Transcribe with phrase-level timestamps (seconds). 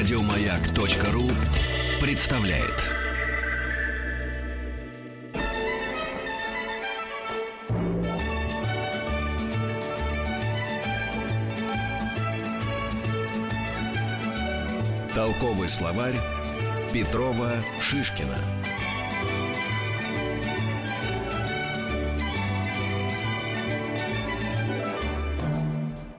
[0.00, 1.28] Радиомаяк.ру
[2.00, 2.86] представляет.
[15.14, 16.14] Толковый словарь
[16.94, 17.50] Петрова
[17.82, 18.38] Шишкина.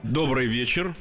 [0.04, 0.94] Добрый вечер.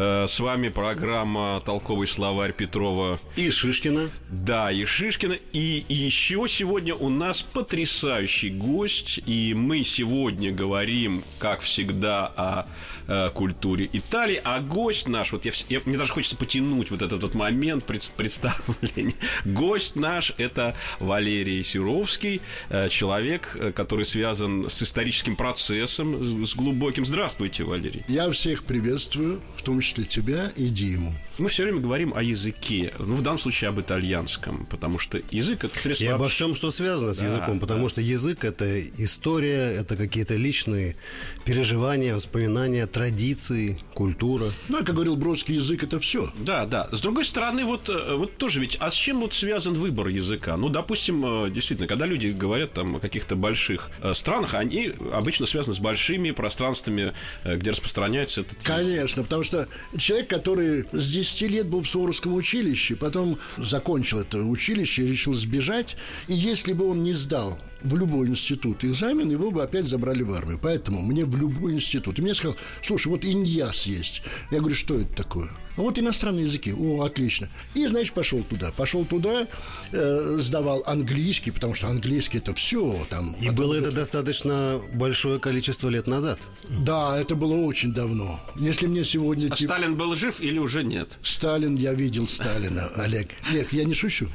[0.00, 3.18] Э, С вами программа «Толковый словарь» Петрова.
[3.34, 4.10] И Шишкина.
[4.30, 5.36] Да, и Шишкина.
[5.52, 9.18] И еще сегодня у нас потрясающий гость.
[9.26, 12.66] И мы сегодня говорим, как всегда, о
[13.08, 14.40] э, культуре Италии.
[14.44, 18.12] А гость наш, вот я, я- мне даже хочется потянуть вот этот вот момент пред-
[18.16, 19.14] представления.
[19.44, 27.04] Гость наш– это Валерий Серовский, э, человек, который связан с историческим процессом, с глубоким.
[27.04, 28.04] Здравствуйте, Валерий.
[28.06, 31.12] Я всех приветствую, в том числе тебя и Диму.
[31.38, 35.64] Мы все время говорим о языке, ну, в данном случае об итальянском, потому что язык–
[35.64, 36.04] это средство...
[36.04, 39.96] И обо общ- всем, что связано с Да, языком, потому что язык это история, это
[39.96, 40.96] какие-то личные
[41.44, 44.52] переживания, воспоминания, традиции, культура.
[44.68, 46.30] Ну, как говорил Бродский, язык– это все.
[46.38, 46.88] Да, да.
[46.92, 50.56] С другой стороны, вот, э, вот тоже ведь, а с чем вот связан выбор языка?
[50.56, 55.46] Ну, допустим, э, действительно, когда люди говорят там о каких-то больших э, странах, они обычно
[55.46, 57.12] связаны с большими пространствами,
[57.44, 58.62] где распространяется этот.
[58.64, 64.38] Конечно, потому что человек, который с 10 лет был в Суворовском училище, потом закончил это
[64.38, 69.62] училище решил сбежать, и если бы он не сдал в любой институт экзамен, его бы
[69.62, 70.58] опять забрали в армию.
[70.60, 72.18] Поэтому мне в любой институт.
[72.18, 74.22] И мне сказал, слушай, вот иньяс есть.
[74.50, 75.50] Я говорю, что это такое?
[75.78, 76.74] «А вот иностранные языки.
[76.76, 77.48] О, отлично.
[77.74, 78.72] И, значит, пошел туда.
[78.76, 79.46] Пошел туда,
[79.92, 83.06] э, сдавал английский, потому что английский это все.
[83.08, 86.40] Там, И было это достаточно большое количество лет назад.
[86.68, 88.40] Да, это было очень давно.
[88.56, 89.52] Если мне сегодня...
[89.52, 91.17] А тип- Сталин был жив или уже нет?
[91.22, 93.30] Сталин, я видел Сталина, Олег.
[93.52, 94.28] Нет, я не шучу.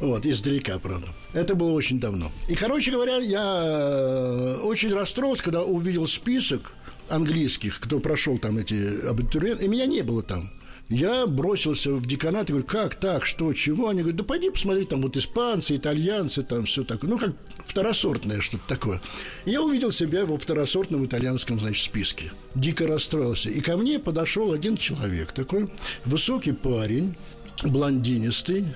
[0.00, 1.08] Вот, издалека, правда.
[1.34, 2.30] Это было очень давно.
[2.48, 6.72] И, короче говоря, я э, очень расстроился, когда увидел список
[7.10, 10.50] английских, кто прошел там эти абитуриенты, и меня не было там.
[10.90, 13.90] Я бросился в деканат и говорю, как так, что, чего?
[13.90, 17.08] Они говорят, да пойди посмотри, там вот испанцы, итальянцы, там все такое.
[17.08, 17.30] Ну, как
[17.64, 19.00] второсортное что-то такое.
[19.44, 22.32] Я увидел себя во второсортном итальянском, значит, списке.
[22.56, 23.50] Дико расстроился.
[23.50, 25.70] И ко мне подошел один человек, такой
[26.04, 27.14] высокий парень,
[27.62, 28.66] блондинистый,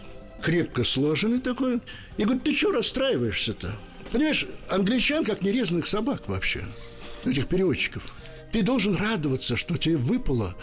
[0.40, 1.80] крепко сложенный такой.
[2.16, 3.74] И говорит, ты что расстраиваешься-то?
[4.12, 6.64] Понимаешь, англичан как нерезанных собак вообще,
[7.24, 8.12] этих переводчиков.
[8.52, 10.54] Ты должен радоваться, что тебе выпала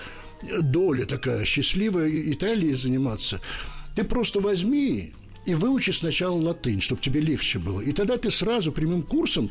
[0.62, 3.42] доля такая счастливая Италии заниматься.
[3.96, 5.14] Ты просто возьми
[5.46, 7.82] и выучи сначала латынь, чтобы тебе легче было.
[7.82, 9.50] И тогда ты сразу прямым курсом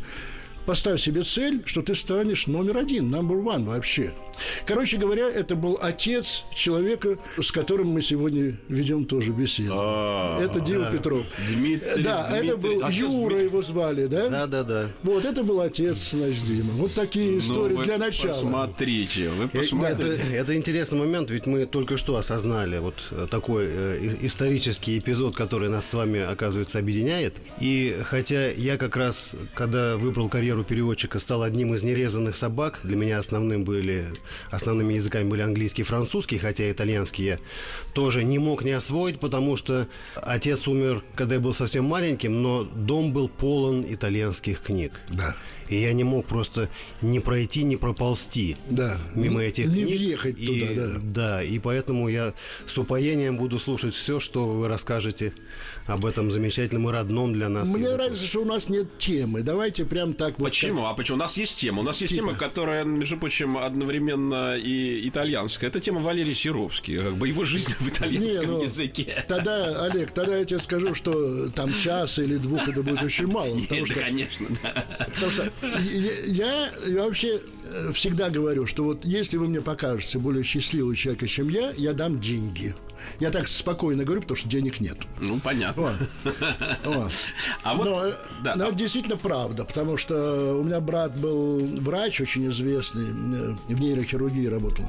[0.66, 4.12] поставь себе цель, что ты станешь номер один, number one вообще.
[4.66, 9.72] Короче говоря, это был отец человека, с которым мы сегодня ведем тоже беседу.
[9.74, 11.26] А, это Дима Петров.
[11.48, 14.28] Дмитрий, Да, это был А Юра его звали, да?
[14.28, 14.90] Да, да, да.
[15.02, 16.72] Вот это был отец наш Дима.
[16.74, 18.32] Вот такие истории Ну, вы для начала.
[18.32, 20.22] Посмотрите, вы Это, посмотрите.
[20.32, 25.68] это интересный момент, ведь мы только что осознали вот э, такой э, исторический эпизод, который
[25.68, 27.34] нас с вами, оказывается, объединяет.
[27.60, 32.96] И хотя я как раз, когда выбрал карьеру переводчика, стал одним из нерезанных собак, для
[32.96, 34.06] меня основным были,
[34.50, 37.38] основными языками были английский и французский, хотя итальянский я
[37.94, 42.64] тоже не мог не освоить, потому что отец умер, когда я был совсем маленьким, но
[42.64, 44.92] дом был полон итальянских книг.
[45.08, 45.34] Да.
[45.68, 46.68] И я не мог просто
[47.00, 48.98] не пройти, не проползти Да.
[49.14, 49.86] мимо Не- этих не книг.
[49.88, 50.98] въехать И- туда, да.
[51.00, 52.34] Да, и поэтому я
[52.66, 55.32] с упоением буду слушать все, что вы расскажете
[55.86, 57.68] об этом замечательном и родном для нас.
[57.68, 57.96] Мне языке.
[57.96, 59.42] нравится, что у нас нет темы.
[59.42, 60.46] Давайте прям так вот.
[60.46, 60.86] Почему?
[60.86, 61.16] А почему?
[61.16, 61.80] У нас есть тема.
[61.80, 65.68] У нас есть тема, которая, между прочим, одновременно и итальянская.
[65.70, 66.98] Это тема Валерий Серовский.
[66.98, 69.24] Как бы его жизнь в Не, итальянском ну, языке.
[69.28, 73.58] Тогда, Олег, тогда я тебе скажу, что там час или двух это будет очень мало.
[73.60, 75.06] Потому Нет, что, да, конечно, да.
[75.14, 75.50] потому что
[76.26, 81.26] я, я вообще э, всегда говорю, что вот если вы мне покажете более счастливого человека,
[81.26, 82.74] чем я, я дам деньги.
[83.18, 84.96] Я так спокойно говорю, потому что денег нет.
[85.18, 85.82] Ну, понятно.
[85.82, 85.94] Вот.
[86.84, 87.12] Вот.
[87.62, 88.12] А вот, но,
[88.42, 88.54] да.
[88.56, 93.80] но это действительно правда, потому что у меня брат был врач очень известный, э, в
[93.80, 94.84] нейрохирургии работал.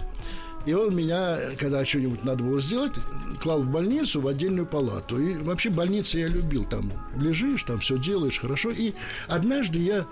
[0.65, 2.93] И он меня, когда что-нибудь надо было сделать,
[3.41, 5.19] клал в больницу, в отдельную палату.
[5.19, 6.65] И вообще больницы я любил.
[6.65, 8.69] Там лежишь, там все делаешь хорошо.
[8.69, 8.93] И
[9.27, 10.05] однажды я...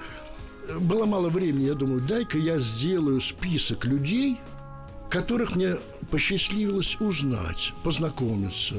[0.67, 4.37] э, Было мало времени, я думаю, дай-ка я сделаю список людей,
[5.09, 5.75] которых мне
[6.11, 8.75] посчастливилось узнать, познакомиться,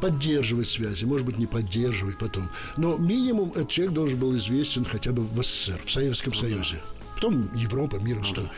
[0.00, 2.48] поддерживать связи, может быть, не поддерживать потом.
[2.76, 6.76] Но минимум этот человек должен был известен хотя бы в СССР, в Советском Союзе.
[7.14, 8.50] Потом Европа, мир, что.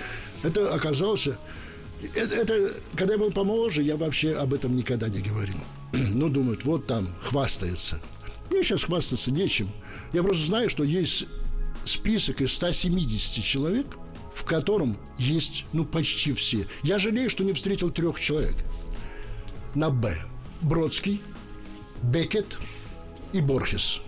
[0.43, 1.39] Это оказался
[2.15, 5.59] Это, это, когда я был помоложе, я вообще об этом никогда не говорил.
[5.93, 8.01] ну, думают, вот там хвастается.
[8.51, 9.71] Мне сейчас хвастаться нечем.
[10.13, 11.27] Я просто знаю, что есть
[11.85, 13.87] список из 170 человек,
[14.37, 16.67] в котором есть, ну, почти все.
[16.83, 18.55] Я жалею, что не встретил трех человек.
[19.75, 20.15] На «Б».
[20.61, 21.23] Бродский,
[22.03, 22.59] Бекет
[23.33, 24.03] и Борхес.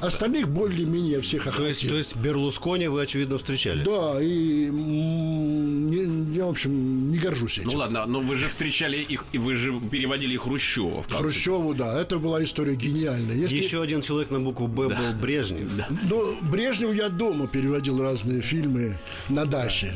[0.00, 1.90] Остальных более-менее всех То есть, охватил.
[1.90, 3.84] то есть Берлускони вы, очевидно, встречали?
[3.84, 7.68] Да, и не- я, в общем, не горжусь этим.
[7.70, 11.04] Ну ладно, но вы же встречали их, и вы же переводили их Хрущева.
[11.10, 13.36] Хрущеву, да, это была история гениальная.
[13.36, 13.56] Если...
[13.56, 15.70] Еще один человек на букву «Б» был Брежнев.
[16.08, 18.96] Ну, Брежневу я дома переводил разные фильмы
[19.28, 19.92] на даче.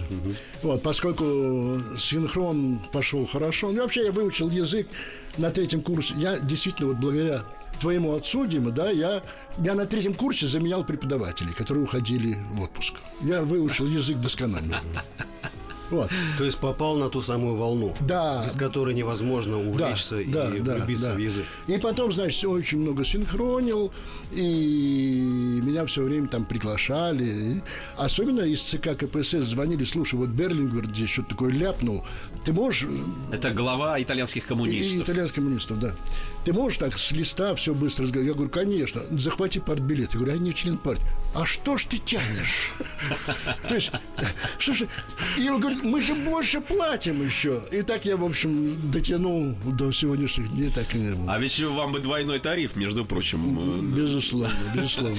[0.62, 3.71] Вот, поскольку синхрон пошел хорошо.
[3.73, 4.87] Ну, вообще я выучил язык
[5.39, 6.15] на третьем курсе.
[6.19, 7.43] Я действительно, вот благодаря
[7.81, 9.23] твоему отцу, Дима, да, я,
[9.59, 12.94] я на третьем курсе заменял преподавателей, которые уходили в отпуск.
[13.23, 14.81] Я выучил язык досконально.
[15.91, 16.11] Вот.
[16.38, 18.43] То есть попал на ту самую волну, Да.
[18.49, 21.44] из которой невозможно увлечься и влюбиться в язык.
[21.67, 23.93] И потом, значит, очень много синхронил,
[24.32, 27.25] и меня все время там приглашали.
[27.27, 27.61] И
[27.99, 32.03] Особенно из ЦК КПСС звонили, слушай, вот Берлингер здесь что-то такое ляпнул.
[32.47, 32.88] Ты можешь...
[33.31, 35.00] Это глава итальянских И коммунистов.
[35.06, 35.93] итальянских коммунистов, да.
[36.44, 38.29] Ты можешь так с листа все быстро разговаривать?
[38.29, 40.12] Я говорю, конечно, захвати партбилет.
[40.12, 41.05] Я говорю, я не член партии.
[41.35, 42.73] А что ж ты тянешь?
[43.69, 43.91] То есть,
[44.58, 44.87] что ж...
[45.38, 47.62] И он говорит, мы же больше платим еще.
[47.73, 51.14] И так я, в общем, дотянул до сегодняшних дней, так и...
[51.29, 53.58] А ведь вам бы двойной тариф, между прочим.
[53.58, 55.17] э, Безусловно, безусловно.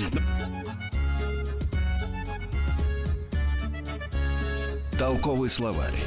[5.00, 6.04] Толковый словарь.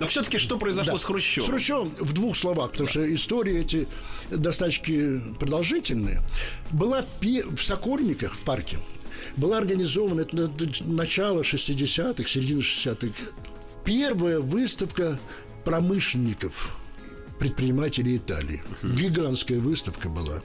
[0.00, 0.98] Но все-таки что произошло Да.
[0.98, 1.46] с Хрущевым?
[1.46, 3.88] С Хрущевым в двух словах, потому что истории эти
[4.30, 6.22] достаточно продолжительные.
[6.70, 8.78] Была пе- в Сокольниках, в парке,
[9.36, 10.52] была организована, это на-
[10.86, 13.14] начало 60-х, середина 60-х,
[13.84, 15.18] первая выставка
[15.64, 16.76] промышленников,
[17.40, 18.62] предпринимателей Италии.
[18.82, 20.42] Гигантская выставка была.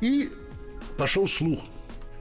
[0.00, 0.30] И
[0.98, 1.60] пошел слух.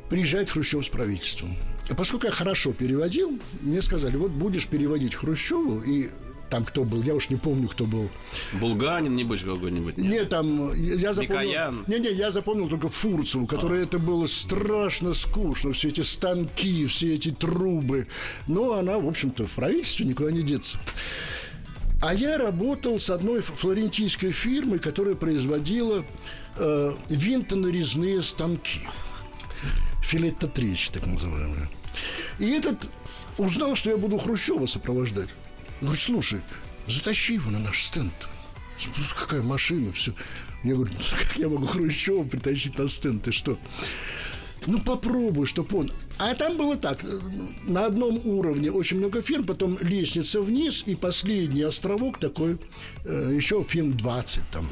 [0.10, 1.56] Приезжает Хрущев с правительством.
[1.92, 6.10] А поскольку я хорошо переводил, мне сказали, вот будешь переводить Хрущеву, и
[6.50, 8.10] там кто был, я уж не помню, кто был.
[8.54, 9.98] Булганин, небось, какой-нибудь?
[9.98, 10.10] нет?
[10.10, 11.42] Не, там, я запомнил...
[11.42, 11.84] Микоян.
[11.88, 17.32] Не-не, я запомнил только Фурцеву, которой это было страшно скучно, все эти станки, все эти
[17.32, 18.08] трубы.
[18.48, 20.78] Но она, в общем-то, в правительстве никуда не деться.
[22.02, 26.06] А я работал с одной флорентийской фирмой, которая производила
[26.56, 28.80] э, винтонарезные станки.
[30.02, 31.68] Филетто-тречь, так называемые.
[32.40, 32.90] И этот
[33.38, 35.30] узнал, что я буду Хрущева сопровождать.
[35.82, 36.42] Говорит, слушай,
[36.88, 38.14] затащи его на наш стенд.
[38.78, 40.14] Смотри, Какая машина, все.
[40.64, 43.58] Я говорю, «Ну, как я могу Хрущева притащить на стенд, ты что?
[44.68, 45.92] Ну, попробуй, чтоб он...
[46.20, 47.04] А там было так,
[47.64, 52.60] на одном уровне очень много фирм, потом лестница вниз, и последний островок такой,
[53.04, 54.68] э, еще фирм 20 там.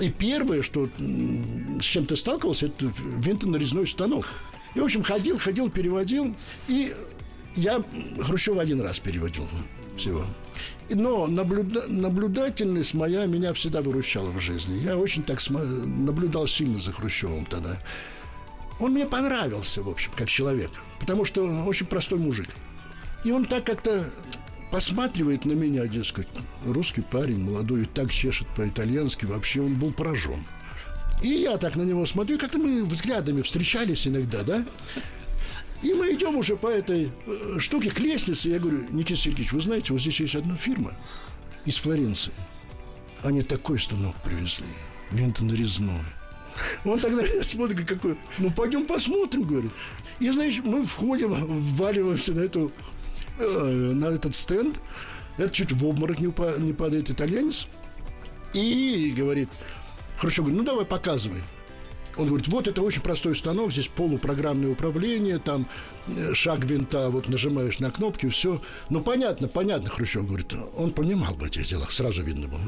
[0.00, 4.26] И первое, что с чем ты сталкивался, это винтонарезной станок.
[4.74, 6.34] И, в общем, ходил, ходил, переводил,
[6.68, 6.92] и
[7.54, 7.82] я
[8.20, 9.46] Хрущева один раз переводил
[9.96, 10.24] всего.
[10.90, 14.78] Но наблюда- наблюдательность моя меня всегда выручала в жизни.
[14.82, 17.80] Я очень так сма- наблюдал сильно за Хрущевым тогда.
[18.80, 20.70] Он мне понравился, в общем, как человек.
[20.98, 22.48] Потому что он очень простой мужик.
[23.24, 24.04] И он так как-то
[24.70, 26.26] посматривает на меня, дескать,
[26.66, 29.24] русский парень, молодой, и так чешет по-итальянски.
[29.24, 30.44] Вообще он был поражен.
[31.24, 34.62] И я так на него смотрю, как-то мы взглядами встречались иногда, да?
[35.82, 38.50] И мы идем уже по этой э, штуке к лестнице.
[38.50, 40.92] Я говорю, Никита Сергеевич, вы знаете, вот здесь есть одна фирма
[41.64, 42.34] из Флоренции.
[43.22, 44.66] Они такой станок привезли,
[45.12, 46.04] винтонарезной.
[46.84, 49.72] Он тогда смотрит, как какой, ну, пойдем посмотрим, говорит.
[50.20, 52.70] И, знаешь, мы входим, вваливаемся на эту,
[53.38, 54.78] э, на этот стенд.
[55.38, 57.66] Это чуть в обморок не падает итальянец.
[58.52, 59.48] И говорит,
[60.24, 61.42] Хрущев говорит, ну, давай показывай.
[62.16, 65.66] Он говорит, вот это очень простой станок, здесь полупрограммное управление, там
[66.06, 68.62] э, шаг винта, вот нажимаешь на кнопки, все.
[68.88, 70.54] Ну, понятно, понятно, Хрущев говорит.
[70.78, 72.60] Он понимал в этих делах, сразу видно было.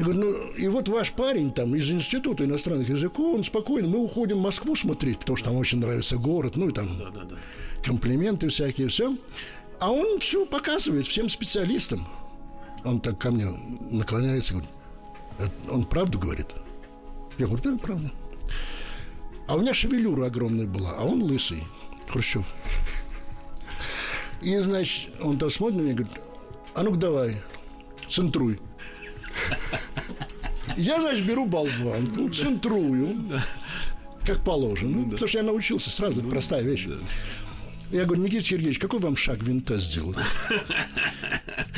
[0.00, 3.98] Я говорю, ну, и вот ваш парень там из Института иностранных языков, он спокойно, мы
[4.00, 6.88] уходим в Москву смотреть, потому что там очень нравится город, ну, и там
[7.84, 9.16] комплименты всякие, все.
[9.78, 12.08] А он все показывает всем специалистам.
[12.84, 13.48] Он так ко мне
[13.92, 14.83] наклоняется, говорит, «Это
[15.70, 16.48] он правду говорит?
[17.38, 18.12] Я говорю, да, правда.
[19.46, 21.64] А у меня шевелюра огромная была, а он лысый,
[22.08, 22.46] Хрущев.
[24.40, 26.20] И, значит, он там смотрит на меня и говорит,
[26.74, 27.36] а ну-ка давай,
[28.08, 28.60] центруй.
[30.76, 33.40] Я, значит, беру болванку, центрую,
[34.24, 34.98] как положено.
[34.98, 36.88] Ну, потому что я научился сразу, это простая вещь.
[37.90, 40.18] Я говорю, Никита Сергеевич, какой вам шаг винта сделать?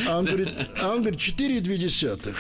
[0.09, 0.49] А он говорит,
[0.81, 2.35] а он говорит, 4,2.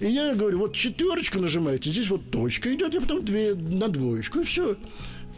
[0.00, 4.40] И я говорю, вот четверочку нажимаете, здесь вот точка идет, и потом две на двоечку,
[4.40, 4.76] и все.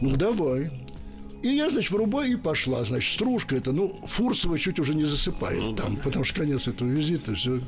[0.01, 0.69] Ну, давай.
[1.41, 2.83] И я, значит, врубаю и пошла.
[2.83, 6.01] Значит, стружка это, ну, Фурсова чуть уже не засыпает ну, там, да.
[6.03, 7.61] потому что конец этого визита, все.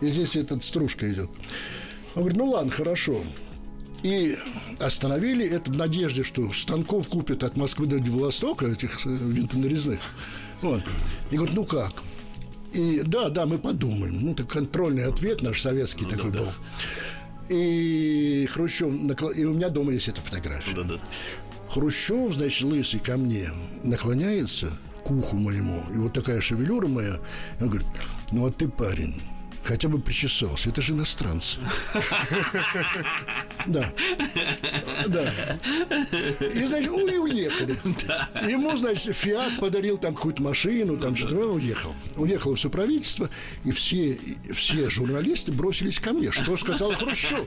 [0.00, 1.28] И здесь эта стружка идет.
[2.14, 3.22] Он говорит, ну ладно, хорошо.
[4.02, 4.38] И
[4.78, 10.00] остановили это в надежде, что станков купят от Москвы до Владивостока, этих э, винтонарезных.
[10.62, 10.82] Вот.
[11.30, 11.92] И говорит, ну как?
[12.72, 14.18] И да, да, мы подумаем.
[14.20, 16.46] Ну, это контрольный ответ наш советский ну, такой да, был.
[16.46, 16.52] Да.
[17.48, 18.92] И Хрущев,
[19.36, 20.74] и у меня дома есть эта фотография.
[20.74, 20.98] Да, да.
[21.68, 23.48] Хрущев, значит, лысый ко мне
[23.84, 24.70] наклоняется
[25.04, 27.18] к уху моему, и вот такая шевелюра моя,
[27.60, 27.88] он говорит,
[28.32, 29.20] ну вот ты парень,
[29.68, 30.70] хотя бы причесался.
[30.70, 31.58] Это же иностранцы.
[33.66, 33.92] Да.
[35.08, 35.58] Да.
[36.40, 37.76] И, значит, и уехали.
[38.50, 41.34] Ему, значит, Фиат подарил там какую-то машину, там что-то.
[41.36, 41.92] Он уехал.
[42.16, 43.28] Уехало все правительство,
[43.64, 44.18] и все,
[44.54, 46.32] все журналисты бросились ко мне.
[46.32, 47.44] Что сказал Хрущев?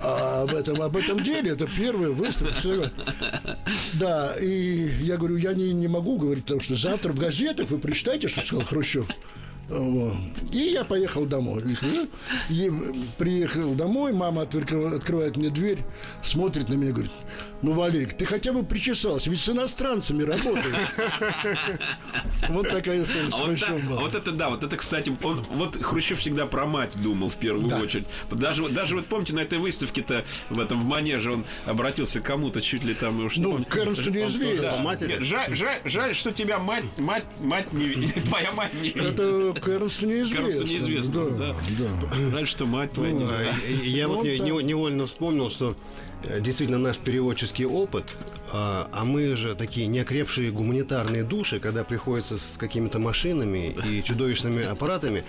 [0.00, 2.90] А об этом, об этом деле это первый выстрел.
[3.94, 7.78] Да, и я говорю, я не, не могу говорить, потому что завтра в газетах вы
[7.78, 9.08] прочитаете, что сказал Хрущев.
[9.70, 11.62] И я поехал домой.
[12.48, 12.72] И
[13.18, 15.80] приехал домой, мама открывает мне дверь,
[16.22, 17.12] смотрит на меня и говорит,
[17.60, 20.88] ну, Валерик, ты хотя бы причесался, ведь с иностранцами работаешь.
[22.48, 24.00] Вот такая история с а Хрущевым была.
[24.00, 27.66] Вот это да, вот это, кстати, он, вот Хрущев всегда про мать думал в первую
[27.78, 28.06] очередь.
[28.30, 32.62] Даже, даже вот помните, на этой выставке-то в этом в манеже он обратился к кому-то
[32.62, 34.96] чуть ли там уж Ну, к Эрнсту неизвестно.
[35.20, 40.06] Жаль, жаль, жаль, что тебя мать, мать, мать не твоя мать не Это к Эрнсту
[40.06, 40.46] неизвестно.
[40.46, 41.54] К Эрнсту неизвестно, да.
[41.78, 42.30] да.
[42.30, 43.24] Жаль, что мать твоя не
[43.88, 45.76] Я вот невольно вспомнил, что
[46.24, 48.04] Э, действительно наш переводческий опыт,
[48.52, 54.64] а, а мы же такие неокрепшие гуманитарные души, когда приходится с какими-то машинами и чудовищными
[54.64, 55.24] аппаратами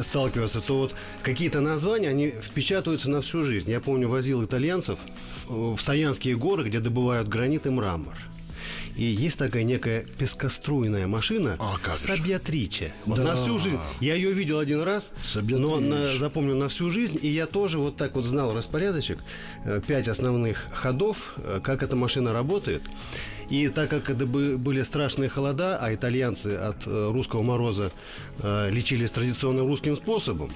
[0.00, 3.70] сталкиваться, то вот какие-то названия, они впечатываются на всю жизнь.
[3.70, 4.98] Я помню, возил итальянцев
[5.48, 8.16] в Саянские горы, где добывают гранит и мрамор–
[8.96, 12.92] и есть такая некая пескоструйная машина а, Сабьятриче.
[13.06, 13.34] Вот да.
[13.34, 13.78] на всю жизнь.
[14.00, 17.18] Я ее видел один раз, но на, запомнил на всю жизнь.
[17.20, 19.18] И я тоже вот так вот знал распорядочек.
[19.64, 22.82] Э, пять основных ходов, э, как эта машина работает.
[23.54, 27.92] И так как это были страшные холода, а итальянцы от э, русского мороза
[28.42, 30.50] э, лечились традиционным русским способом,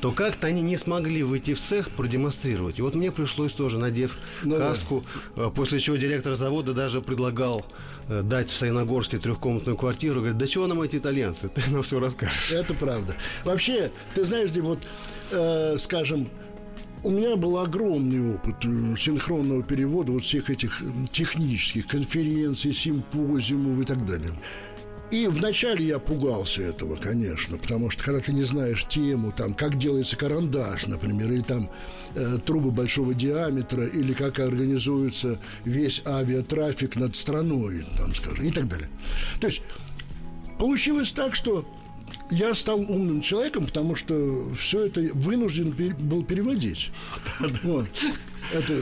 [0.00, 2.78] то как-то они не смогли выйти в цех продемонстрировать.
[2.78, 5.04] И вот мне пришлось тоже, надев ну, каску,
[5.36, 7.66] э, после чего директор завода даже предлагал
[8.08, 10.20] дать в Саяногорске трехкомнатную квартиру.
[10.20, 11.48] Говорит, да чего нам эти итальянцы?
[11.54, 12.52] Ты нам все расскажешь.
[12.52, 13.14] Это правда.
[13.44, 14.78] Вообще, ты знаешь, Дим, вот,
[15.32, 16.30] э, скажем,
[17.02, 23.84] у меня был огромный опыт э, синхронного перевода вот всех этих технических конференций, симпозиумов и
[23.84, 24.32] так далее.
[25.10, 29.78] И вначале я пугался этого, конечно, потому что когда ты не знаешь тему, там, как
[29.78, 31.70] делается карандаш, например, или там
[32.14, 38.68] э, трубы большого диаметра, или как организуется весь авиатрафик над страной, там, скажем, и так
[38.68, 38.88] далее.
[39.40, 39.62] То есть
[40.58, 41.64] получилось так, что
[42.30, 46.90] я стал умным человеком, потому что все это вынужден был переводить.
[48.52, 48.72] Это,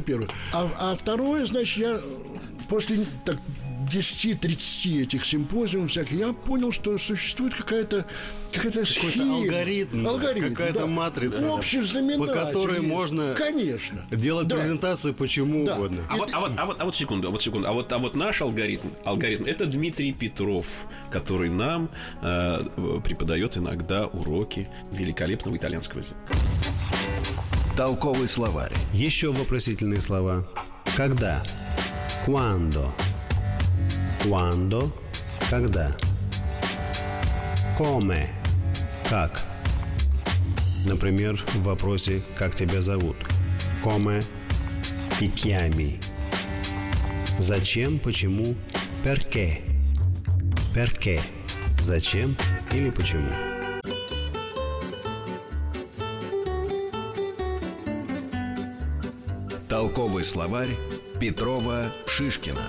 [0.00, 0.28] первое.
[0.52, 2.00] А, а второе, значит, я
[2.68, 3.04] после
[3.90, 8.06] 10-30 этих симпозиумов всяких, я понял, что существует какая-то
[8.52, 10.86] какая-то какой алгоритм, алгоритм какая-то да.
[10.86, 14.56] матрица, общий знаменатель, по которой можно конечно делать да.
[14.56, 15.74] презентацию почему да.
[15.74, 16.02] угодно.
[16.08, 17.98] А, вот, а, вот, а, вот, а вот секунду, а вот секунду, а вот, а
[17.98, 20.66] вот наш алгоритм, алгоритм это Дмитрий Петров,
[21.10, 21.90] который нам
[22.22, 26.16] э, преподает иногда уроки великолепного итальянского языка.
[27.76, 28.74] Толковый словарь.
[28.92, 30.46] Еще вопросительные слова.
[30.96, 31.42] Когда?
[32.26, 32.92] Quando?
[34.22, 34.92] Quando?
[35.48, 35.96] Когда?
[37.78, 38.28] Come?
[39.08, 39.40] Как?
[40.84, 43.16] Например, в вопросе «Как тебя зовут?»
[43.82, 44.22] Come
[45.18, 45.98] ti chiami?
[47.38, 48.54] Зачем, почему,
[49.02, 49.62] perché?
[50.74, 51.20] Perché?
[51.80, 52.36] Зачем
[52.72, 53.30] или почему?
[59.66, 60.76] Толковый словарь
[61.18, 62.68] Петрова Шишкина.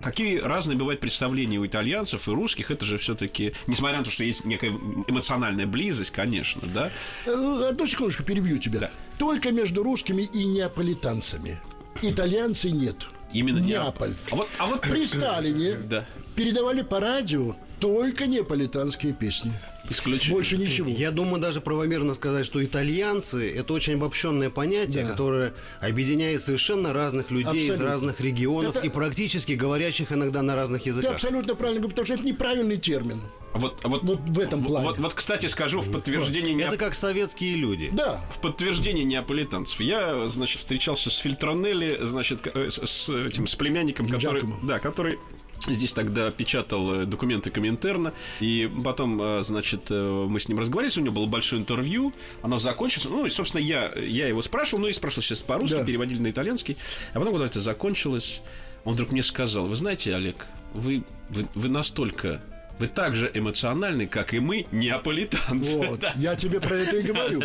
[0.00, 4.24] Какие разные бывают представления у итальянцев и русских, это же все-таки, несмотря на то, что
[4.24, 6.90] есть некая эмоциональная близость, конечно, да?
[7.26, 8.80] Э, одну секундочку перебью тебя.
[8.80, 8.90] Да.
[9.18, 11.60] Только между русскими и неаполитанцами.
[12.00, 13.08] Итальянцы нет.
[13.32, 14.14] Именно Неаполь.
[14.30, 16.06] А вот, а вот при Сталине да.
[16.34, 19.52] передавали по радио только неаполитанские песни.
[19.90, 20.36] Исключительно.
[20.36, 20.88] Больше ничего.
[20.88, 25.10] Я думаю, даже правомерно сказать, что итальянцы это очень обобщенное понятие, Да.
[25.10, 27.84] которое объединяет совершенно разных людей из Абсолютно.
[27.86, 31.14] разных регионов Это- и практически говорящих иногда на разных Ты языках.
[31.14, 33.20] абсолютно правильно говоришь, потому что это неправильный термин.
[33.52, 34.86] Вот, вот, Вот в этом плане.
[34.86, 37.90] Вот, вот, кстати, скажу в подтверждение неап- Это как советские люди.
[37.92, 38.20] Да.
[38.32, 39.80] в подтверждение неаполитанцев.
[39.80, 44.56] Я, значит, встречался с Фильтронелли, значит, э, с, с этим с племянником, который, Джакомо.
[44.62, 45.18] да, который
[45.66, 51.00] Здесь тогда печатал э, документы Коминтерна, и потом, э, значит, э, мы с ним разговаривали,
[51.00, 52.12] у него было большое интервью,
[52.42, 55.84] оно закончилось, ну, и, собственно, я, я его спрашивал, ну, и спрашивал сейчас по-русски, Да.
[55.84, 56.76] переводили на итальянский,
[57.12, 58.40] а потом, когда это закончилось,
[58.84, 62.40] он вдруг мне сказал, вы знаете, Олег, вы, вы, вы настолько,
[62.80, 65.76] вы так же эмоциональны, как и мы, неаполитанцы.
[65.76, 66.00] Вот.
[66.00, 66.14] Да.
[66.16, 67.42] Я тебе про это и говорю.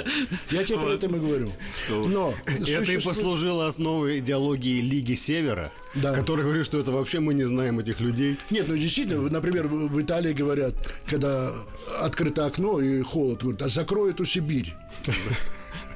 [0.50, 1.52] Я тебе про это и говорю.
[1.90, 6.14] Но Это и послужило основой идеологии Лиги Севера, Да.
[6.14, 8.38] которая говорит, что это вообще мы не знаем этих людей.
[8.50, 10.74] Нет, ну действительно, например, в в Италии говорят,
[11.06, 11.52] когда
[12.02, 14.74] открыто окно и холод, говорят, а закрой эту Сибирь.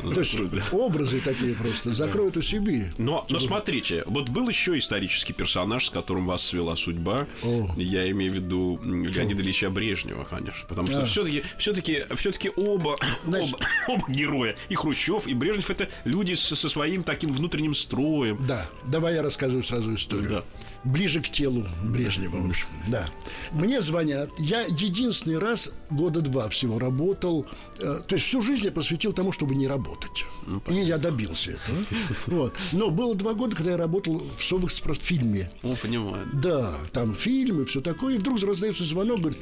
[0.02, 0.36] То есть
[0.72, 1.92] образы такие просто.
[1.92, 2.92] Закрой эту Сибирь.
[2.98, 7.28] Но, но смотрите, вот был еще исторический персонаж, с которым вас свела судьба.
[7.44, 7.70] О.
[7.78, 10.68] Я имею в виду Леонида Ильича Брежнева, конечно.
[10.68, 11.06] Потому что А.
[11.06, 16.56] все-таки, все-таки, все-таки оба, Значит- оба, оба героя, и Хрущев, и Брежнев, это люди со,
[16.56, 18.44] со своим таким внутренним строем.
[18.48, 20.30] Да, давай я расскажу сразу историю.
[20.30, 20.44] Да.
[20.86, 22.38] Ближе к телу Брежнева.
[22.38, 23.06] в общем, Да.
[23.52, 24.30] Мне звонят.
[24.40, 27.46] Я единственный раз года два всего работал.
[27.80, 30.26] э, то есть всю жизнь я посвятил тому, чтобы не работать.
[30.70, 31.78] И я добился этого.
[32.28, 32.56] Вот.
[32.72, 35.50] Но было два года, когда я работал в Совэкспортфильме.
[35.64, 36.30] Ну, понимаю.
[36.34, 38.16] Да, там фильмы, все такое.
[38.16, 39.40] И вдруг раздается звонок, говорит,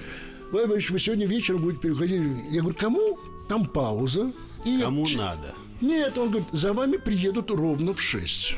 [0.51, 2.21] Владимир Ильич, вы сегодня вечером будете переходить.
[2.51, 3.19] Я говорю, кому?
[3.47, 4.31] Там пауза.
[4.65, 5.53] И Кому надо.
[5.81, 8.55] Нет, он говорит, за вами приедут ровно в 6.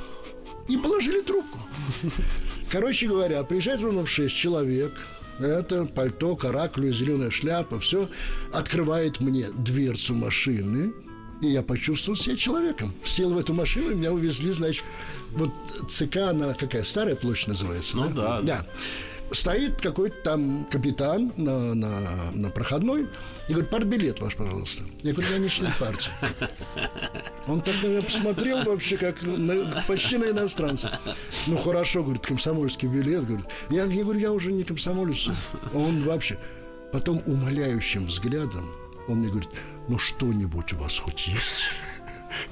[0.69, 1.57] И положили трубку.
[2.71, 4.93] Короче говоря, приезжает ровно в 6 человек.
[5.39, 8.09] Это пальто, каракулю, зеленая шляпа, все.
[8.53, 10.93] Открывает мне дверцу машины.
[11.41, 12.93] И я почувствовал себя человеком.
[13.05, 14.83] Сел в эту машину, и меня увезли, значит,
[15.31, 15.51] вот
[15.87, 17.95] ЦК, она какая, Старая площадь называется?
[17.95, 18.41] Ну да, да.
[18.41, 18.65] Да.
[19.31, 23.07] Стоит какой-то там капитан на, на, на проходной
[23.47, 24.83] и говорит, партбилет ваш, пожалуйста.
[25.01, 26.11] Я говорю, я не член партии.
[27.47, 30.99] Он так на меня посмотрел вообще, как на- почти на иностранца.
[31.47, 33.25] Ну, хорошо, говорит, комсомольский билет.
[33.25, 33.47] Говорит.
[33.69, 35.29] Я, я говорю, я уже не комсомолец.
[35.73, 36.37] Он вообще...
[36.91, 38.65] Потом умоляющим взглядом
[39.09, 39.49] он мне говорит,
[39.87, 41.63] ну, что-нибудь у вас хоть есть?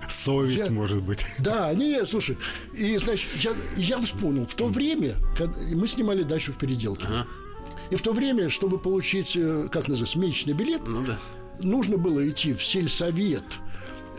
[0.09, 1.25] Совесть, Я- может быть.
[1.39, 2.37] Да, не, слушай,
[2.73, 7.07] и, значит, я, я вспомнил, в то время, когда мы снимали дачу в переделке,
[7.89, 11.17] и в то время, чтобы получить, э, как называется, месячный билет, Ну да.
[11.61, 13.43] нужно было идти в сельсовет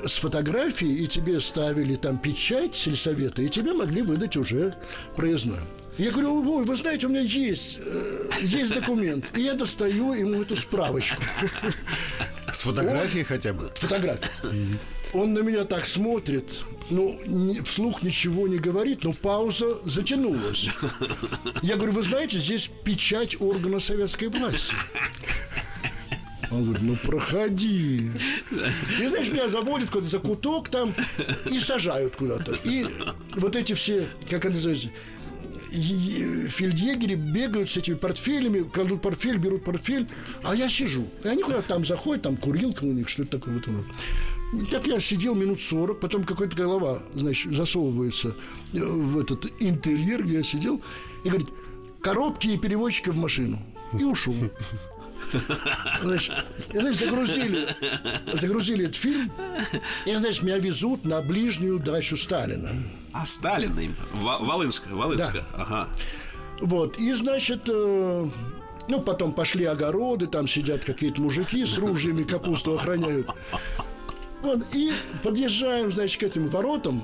[0.05, 4.75] с фотографией, и тебе ставили там печать сельсовета, и тебе могли выдать уже
[5.17, 5.59] проездной.
[5.99, 9.27] Я говорю, ой, вы знаете, у меня есть, э, есть документ.
[9.37, 11.21] И я достаю ему эту справочку.
[12.53, 13.73] С фотографией хотя бы.
[13.75, 14.31] Фотографию.
[15.15, 16.45] Он на меня так смотрит,
[16.91, 17.19] ну,
[17.65, 20.69] вслух ничего не говорит, но пауза затянулась.
[21.63, 24.75] Я говорю, вы знаете, здесь печать органа советской власти.
[26.51, 28.11] Он говорит, ну проходи.
[29.01, 30.95] И знаешь, меня заводят куда-то за куток там
[31.51, 32.59] и сажают куда-то.
[32.65, 32.87] И
[33.37, 34.89] вот эти все, как они называются,
[35.71, 40.09] е- фельдъегери бегают с этими портфелями, кладут портфель, берут портфель,
[40.43, 41.07] а я сижу.
[41.23, 43.85] И они куда-то там заходят, там курилка у них, что это такое вот оно.
[44.71, 48.35] Так я сидел минут 40, потом какая-то голова, значит, засовывается
[48.73, 50.81] э, в этот интерьер, где я сидел,
[51.23, 51.49] и говорит,
[52.01, 53.59] коробки и переводчика в машину.
[53.99, 54.35] И ушел.
[56.01, 56.33] Значит,
[56.73, 57.69] и, значит, загрузили,
[58.33, 59.31] загрузили этот фильм,
[60.07, 62.71] и, значит, меня везут на ближнюю дачу Сталина.
[63.13, 63.95] А Сталина им.
[64.15, 65.45] Волынская, Волынская.
[65.55, 65.89] Ага.
[66.61, 68.31] Вот, и, значит, э,
[68.89, 73.29] ну, потом пошли огороды, там сидят какие-то мужики с ружьями, капусту охраняют.
[74.43, 77.03] Вот, и подъезжаем, значит, к этим воротам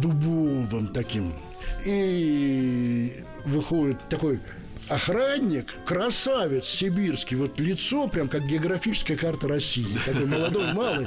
[0.00, 1.32] дубовым таким.
[1.84, 3.12] И
[3.44, 4.40] выходит такой
[4.88, 11.06] охранник, красавец сибирский, вот лицо прям как географическая карта России, такой молодой, малый.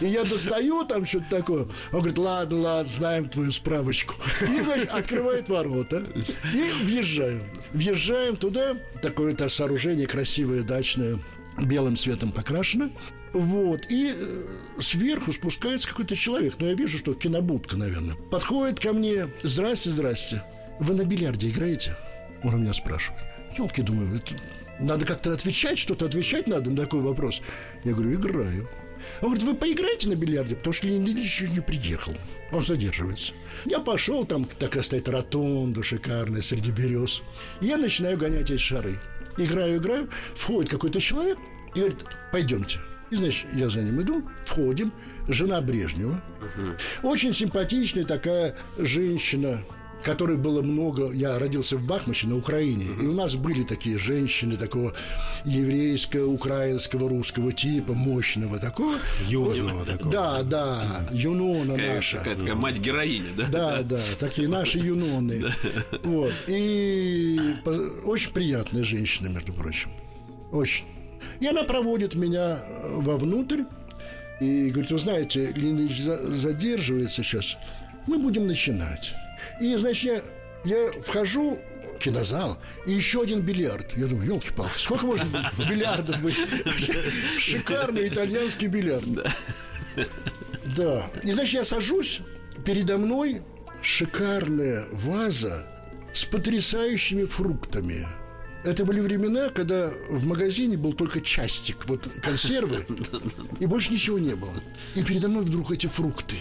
[0.00, 1.62] И я достаю там что-то такое.
[1.92, 4.14] Он говорит, ладно, ладно, знаем твою справочку.
[4.42, 6.04] И, значит, открывает ворота.
[6.52, 7.44] И въезжаем.
[7.72, 8.76] Въезжаем туда.
[9.02, 11.18] Такое-то сооружение красивое, дачное,
[11.60, 12.90] белым цветом покрашено.
[13.34, 13.86] Вот.
[13.90, 16.54] И э, сверху спускается какой-то человек.
[16.58, 18.14] Ну, я вижу, что кинобудка, наверное.
[18.30, 19.28] Подходит ко мне.
[19.42, 20.42] Здрасте, здрасте.
[20.78, 21.96] Вы на бильярде играете?
[22.44, 23.24] Он у меня спрашивает.
[23.58, 24.34] Елки, думаю, это
[24.78, 27.42] надо как-то отвечать, что-то отвечать надо на такой вопрос.
[27.82, 28.68] Я говорю, играю.
[29.20, 32.14] Он говорит, вы поиграете на бильярде, потому что Леонид Ильич еще не приехал.
[32.52, 33.34] Он задерживается.
[33.64, 37.22] Я пошел, там такая стоит ротонда шикарная среди берез.
[37.60, 38.98] Я начинаю гонять эти шары.
[39.36, 41.38] Играю, играю, входит какой-то человек,
[41.74, 41.98] И говорит,
[42.32, 42.78] пойдемте.
[43.14, 44.92] И, значит, я за ним иду, входим,
[45.28, 46.20] жена Брежнева.
[47.04, 49.62] Очень симпатичная такая женщина,
[50.02, 51.12] которых было много.
[51.12, 54.94] Я родился в Бахмаче на Украине, и у нас были такие женщины такого
[55.44, 58.96] еврейского, украинского, русского типа, мощного такого.
[59.28, 60.10] Южного такого.
[60.10, 62.18] Да, да, Юнона Такая, наша.
[62.18, 63.46] такая, такая мать-героиня, да?
[63.46, 65.40] Да, да, такие наши юноны.
[66.02, 66.32] Вот.
[66.48, 67.38] И
[68.04, 69.90] очень приятная женщина, между прочим.
[70.50, 70.86] Очень.
[71.40, 73.62] И она проводит меня э, вовнутрь
[74.40, 77.56] и говорит, вы знаете, Леонид за- задерживается сейчас,
[78.06, 79.14] мы будем начинать.
[79.60, 80.22] И, значит,
[80.64, 81.58] я, я вхожу
[81.94, 83.96] в кинозал, и еще один бильярд.
[83.96, 85.22] Я думаю, елки-палки, сколько быть
[85.58, 86.36] бильярдов быть?
[87.38, 89.04] Шикарный итальянский бильярд.
[90.76, 91.06] Да.
[91.22, 92.20] И значит, я сажусь,
[92.64, 93.42] передо мной
[93.82, 95.66] шикарная ваза
[96.12, 98.06] с потрясающими фруктами.
[98.64, 102.84] Это были времена, когда в магазине был только частик, вот консервы,
[103.60, 104.54] и больше ничего не было.
[104.94, 106.36] И передо мной вдруг эти фрукты.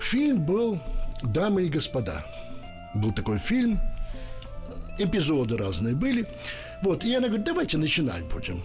[0.00, 0.78] Фильм был
[1.22, 2.24] «Дамы и господа».
[2.94, 3.80] Был такой фильм,
[4.98, 6.26] эпизоды разные были.
[6.82, 8.62] Вот, и она говорит, давайте начинать будем.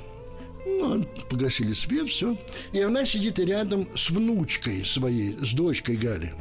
[0.66, 2.38] Ну, погасили свет, все.
[2.72, 6.34] И она сидит рядом с внучкой своей, с дочкой Гали.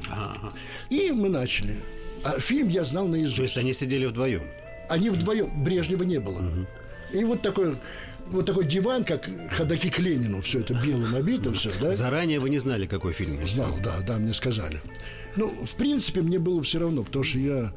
[0.91, 1.77] И мы начали.
[2.25, 3.37] А фильм я знал наизусть.
[3.37, 4.43] То есть они сидели вдвоем.
[4.93, 6.43] Они вдвоем, Брежнева не было.
[7.15, 7.79] И вот такой,
[8.27, 11.95] вот такой диван, как ходаки к Ленину, все это белым обито, все, да?
[11.95, 13.47] Заранее вы не знали, какой фильм.
[13.47, 14.83] Знал, да, да, мне сказали.
[15.35, 17.73] Ну, в принципе, мне было все равно, потому что я,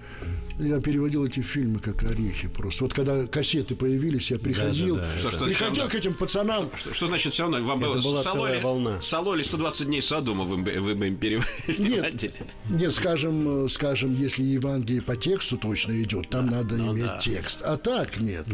[0.60, 2.84] я переводил эти фильмы как орехи просто.
[2.86, 6.70] Вот когда кассеты появились, я приходил, да, Что, что, приходил к этим пацанам.
[6.76, 7.62] Что, что значит все равно?
[7.62, 9.02] Вам Это была Сололи- целая волна.
[9.02, 11.46] Сололи 120 дней Содома вы, вы бы им переводили.
[11.78, 12.32] Нет,
[12.70, 17.62] нет, скажем, э, скажем, если Евангелие по тексту точно идет, там надо иметь текст.
[17.64, 18.46] А так нет.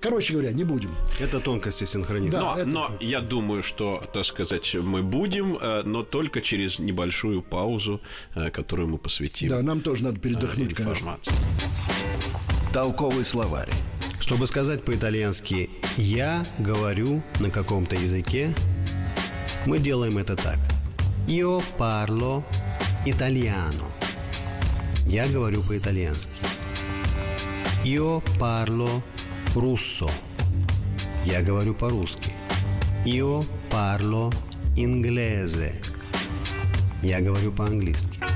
[0.00, 0.90] Короче говоря, не будем.
[1.18, 2.40] Это тонкости синхронизма.
[2.40, 7.42] Но, это- но я думаю, что, так сказать, мы будем, э, но только через небольшую
[7.42, 8.00] паузу,
[8.34, 11.18] э, которую мы посвятим Да, нам тоже надо передохнуть, конечно.
[12.72, 13.72] Толковый словарь.
[14.20, 18.54] Чтобы сказать по-итальянски «я говорю на каком-то языке»,
[19.66, 20.58] мы делаем это так.
[21.26, 22.44] Io parlo
[23.04, 23.90] italiano.
[25.06, 26.30] Я говорю по-итальянски.
[27.84, 29.02] Io parlo
[29.54, 30.10] russo.
[31.24, 32.30] Я говорю по-русски.
[33.04, 34.32] Io parlo
[34.76, 35.72] inglese.
[37.02, 38.35] Я говорю по-английски.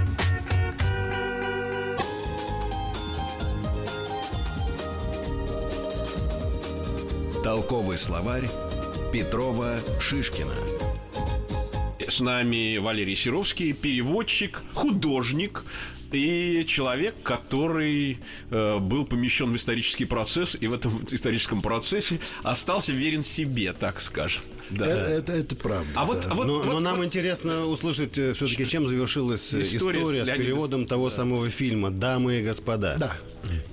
[7.51, 8.49] Толковый словарь
[9.13, 10.55] Петрова Шишкина.
[12.09, 15.65] С нами Валерий Серовский, переводчик, художник
[16.13, 18.19] и человек, который
[18.53, 24.01] э, был помещен в исторический процесс и в этом историческом процессе остался верен себе, так
[24.01, 24.43] скажем.
[24.71, 24.87] Да.
[24.87, 25.89] Э, Это, это правда.
[25.97, 26.35] а вот, да.
[26.35, 30.29] вот, но, вот- но нам вот- интересно услышать все-таки, чем завершилась э, История история, с
[30.29, 30.47] Леонидом.
[30.47, 32.97] переводом того самого фильма «Дамы и господа».
[32.97, 33.13] Да.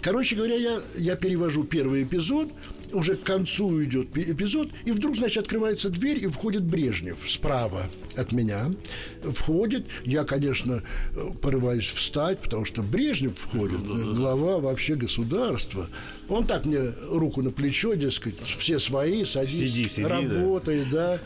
[0.01, 2.49] Короче говоря, я, я перевожу первый эпизод,
[2.93, 7.83] уже к концу идет пи- эпизод, и вдруг, значит, открывается дверь, и входит Брежнев справа
[8.15, 8.71] от меня.
[9.23, 13.81] Входит, я, конечно, э, порываюсь встать, потому что Брежнев входит,
[14.15, 15.87] глава вообще государства.
[16.29, 20.09] Он так мне руку на плечо, дескать, все свои, садись, Сиди, сиди, да.
[20.09, 21.19] работай, да.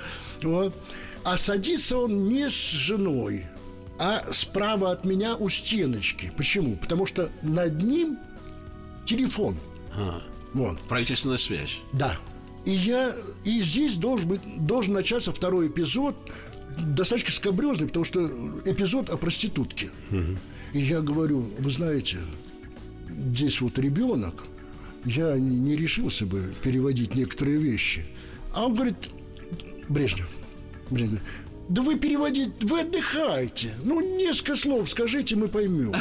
[0.43, 0.75] Вот.
[1.23, 3.45] А садится он не с женой,
[3.99, 6.31] а справа от меня у стеночки.
[6.35, 6.75] Почему?
[6.75, 8.17] Потому что над ним
[9.05, 9.55] телефон.
[9.95, 10.21] А,
[10.53, 10.79] Вот.
[10.81, 11.79] правительственная связь.
[11.93, 12.17] Да.
[12.65, 16.15] И я и здесь должен быть должен начаться второй эпизод
[16.77, 18.27] достаточно скобрезный, потому что
[18.65, 19.89] эпизод о проститутке.
[20.73, 22.17] И я говорю, вы знаете,
[23.09, 24.43] здесь вот ребенок,
[25.05, 28.05] я не решился бы переводить некоторые вещи.
[28.53, 28.95] А он говорит,
[29.89, 30.29] Брежнев,
[30.89, 31.21] Брежнев
[31.71, 33.69] да вы переводите, вы отдыхайте.
[33.85, 35.93] Ну, несколько слов скажите, мы поймем.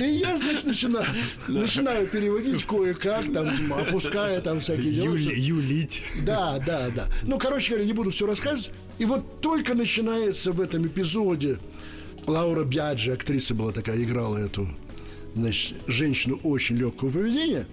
[0.00, 1.06] И я, значит, начинаю,
[1.46, 5.14] начинаю переводить кое-как, там, опуская там всякие дела.
[5.14, 6.02] юлить.
[6.24, 7.06] да, да, да.
[7.22, 8.70] Ну, короче говоря, не буду все рассказывать.
[8.98, 11.58] И вот только начинается в этом эпизоде
[12.26, 14.66] Лаура Бьяджи, актриса была такая, играла эту,
[15.34, 17.66] значит, женщину очень легкого поведения.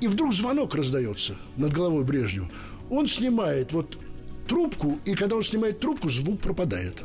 [0.00, 2.48] И вдруг звонок раздается над головой Брежневу.
[2.88, 3.98] Он снимает вот
[4.46, 7.04] трубку, и когда он снимает трубку, звук пропадает.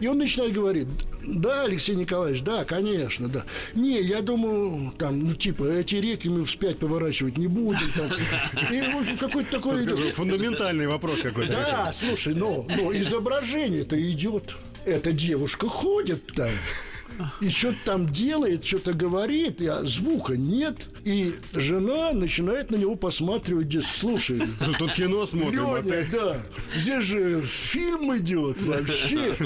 [0.00, 0.86] И он начинает говорить,
[1.26, 3.44] да, Алексей Николаевич, да, конечно, да.
[3.74, 7.90] Не, я думаю, там, ну, типа, эти реки мы вспять поворачивать не будем.
[7.96, 8.06] Там.
[8.72, 10.12] И, в общем, какой-то такой...
[10.12, 11.52] Фундаментальный вопрос какой-то.
[11.52, 14.54] Да, слушай, но, но изображение-то идет.
[14.84, 16.50] Эта девушка ходит там.
[17.40, 20.88] И что-то там делает, что-то говорит, а звука нет.
[21.04, 24.42] И жена начинает на него посматривать, дескать, слушай,
[24.78, 26.36] Тут кино смотрим, а Леня, ты, да,
[26.74, 29.36] здесь же фильм идет вообще.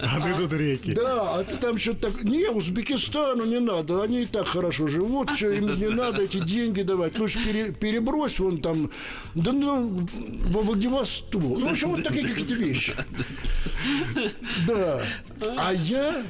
[0.00, 0.92] а ты тут реки.
[0.92, 2.24] Да, а ты там что-то так...
[2.24, 6.82] Не, Узбекистану не надо, они и так хорошо живут, что им не надо эти деньги
[6.82, 7.18] давать.
[7.18, 8.90] Лучше пере- перебрось вон там,
[9.34, 10.06] да ну,
[10.48, 11.42] во Владивосток.
[11.42, 12.94] Ну, в общем, вот такие какие-то вещи.
[14.66, 15.02] Да.
[15.58, 16.22] А я,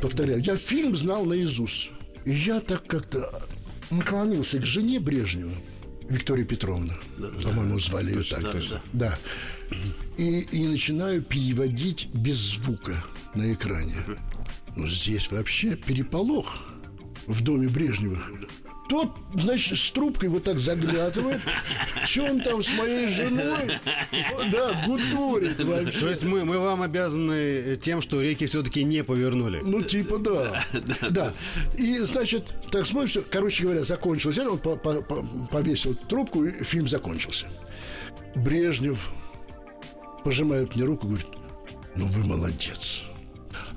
[0.00, 1.90] повторяю, я фильм знал наизусть.
[2.24, 3.42] И я так как-то
[3.90, 5.52] наклонился к жене Брежнева,
[6.08, 6.94] Виктория Петровна,
[7.42, 8.42] по-моему, звали ее так.
[8.42, 8.82] да, да.
[8.92, 9.18] да.
[10.16, 13.94] И, и начинаю переводить без звука на экране.
[14.76, 16.58] Ну, здесь вообще переполох
[17.26, 18.32] в доме Брежневых.
[18.90, 21.40] Тот, значит, с трубкой вот так заглядывает.
[22.04, 23.78] Что он там с моей женой?
[24.50, 26.00] Да, гутурит вообще.
[26.00, 29.60] То есть мы, мы вам обязаны тем, что реки все-таки не повернули.
[29.62, 30.64] Ну, типа, да.
[31.08, 31.32] Да.
[31.78, 35.22] И, значит, так смотришь, короче говоря, закончилось это, он по- по- по-
[35.52, 37.46] повесил трубку, и фильм закончился.
[38.34, 39.08] Брежнев
[40.24, 41.28] пожимает мне руку и говорит,
[41.94, 43.02] ну, вы молодец.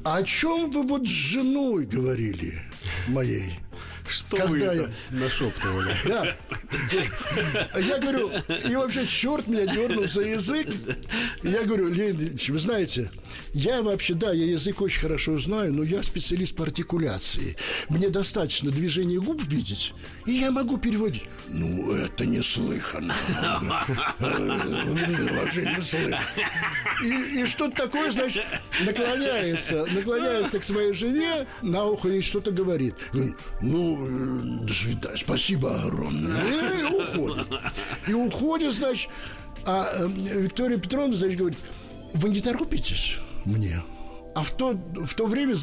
[0.03, 2.59] А о чем вы вот с женой говорили
[3.07, 3.53] моей?
[4.07, 5.95] Что Когда вы я- нашептывали?
[6.05, 6.35] Да.
[7.73, 8.31] А Я говорю,
[8.69, 10.67] и вообще черт меня дернул за язык.
[11.43, 13.09] Я говорю, Леонид Ильич, вы знаете,
[13.53, 17.55] я вообще, да, я язык очень хорошо знаю, но я специалист по артикуляции.
[17.89, 19.93] Мне достаточно движения губ видеть,
[20.25, 21.23] и я могу переводить.
[21.53, 23.13] Ну, это неслыханно.
[24.19, 26.19] Вообще неслыханно.
[27.03, 28.43] И, и что-то такое, значит,
[28.83, 32.95] наклоняется, наклоняется к своей жене, на ухо ей что-то говорит.
[33.11, 36.41] Говорит, Ну, э, до свидания, спасибо огромное.
[36.79, 37.47] И уходит.
[38.07, 39.09] И уходит, значит,
[39.65, 41.59] а э, Виктория Петровна, значит, говорит,
[42.15, 43.79] вы не торопитесь мне?
[44.33, 45.55] А в то, в то время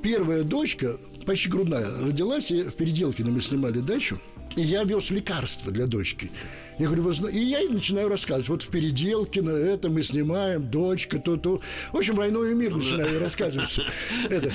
[0.00, 4.20] первая дочка, почти грудная, родилась, и в Переделкино мы снимали дачу,
[4.58, 6.30] и я вез лекарства для дочки.
[6.78, 8.48] Я говорю, вы и я ей начинаю рассказывать.
[8.48, 11.60] Вот в Переделкино это мы снимаем, дочка, то-то.
[11.92, 13.80] В общем, «Войну и мир» начинаю рассказывать.
[14.28, 14.50] Это.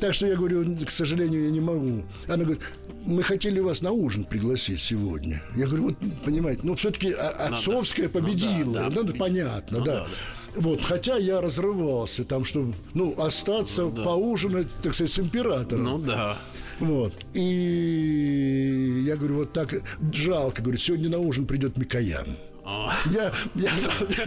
[0.00, 2.04] Так что я говорю, к сожалению, я не могу.
[2.28, 2.62] Она говорит,
[3.06, 5.42] мы хотели вас на ужин пригласить сегодня.
[5.56, 8.88] Я говорю, вот, понимаете, ну, все-таки отцовская победила.
[8.88, 10.06] да, Ну, понятно, да.
[10.54, 15.84] Вот, хотя я разрывался там, чтобы, ну, остаться, поужинать, так сказать, с императором.
[15.84, 16.38] Ну да.
[16.80, 17.14] Вот.
[17.34, 19.74] И я говорю, вот так,
[20.12, 22.36] жалко, говорю, сегодня на ужин придет Микоян.
[22.64, 23.70] Я, я,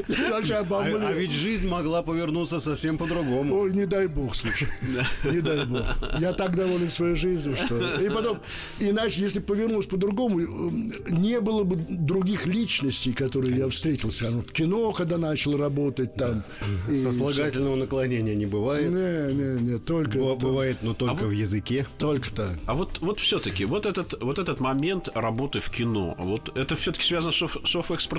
[0.08, 1.02] я вообще А, обомлел.
[1.08, 3.56] а ведь жизнь могла повернуться совсем по-другому.
[3.62, 4.68] Ой, не дай бог, слушай.
[5.24, 5.84] Не дай бог.
[6.20, 7.96] Я так доволен своей жизнью, что...
[8.00, 8.40] И потом,
[8.80, 10.40] иначе, если повернулось по-другому,
[11.10, 14.30] не было бы других личностей, которые я встретился.
[14.30, 16.44] Ну, В кино, когда начал работать там.
[16.90, 18.90] и Сослагательного наклонения не бывает.
[18.92, 20.20] Не, не, не, только...
[20.36, 21.88] Бывает, но только в языке.
[21.98, 22.52] Только так.
[22.68, 27.06] А вот, вот все-таки, вот этот, вот этот момент работы в кино, вот это все-таки
[27.06, 27.64] связано с Соф-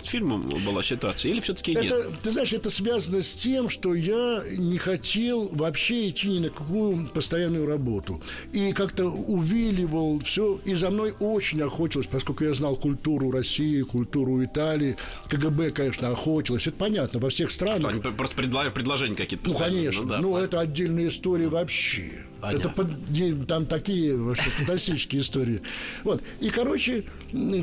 [0.09, 1.85] Софэкспортфильмом была ситуация, или все-таки нет?
[1.93, 6.51] Это, ты знаешь, это связано с тем, что я не хотел вообще идти ни на
[6.51, 8.21] какую постоянную работу.
[8.53, 10.61] И как-то увиливал все.
[10.65, 14.97] И за мной очень охотилось, поскольку я знал культуру России, культуру Италии.
[15.29, 16.67] КГБ, конечно, охотилось.
[16.67, 17.91] Это понятно, во всех странах.
[17.93, 20.05] Они просто предложения какие-то Ну, конечно.
[20.05, 22.11] да, Ну, это отдельная история вообще.
[22.43, 25.61] Это под- там такие вообще фантастические истории.
[26.05, 26.23] Вот.
[26.41, 27.05] И, короче,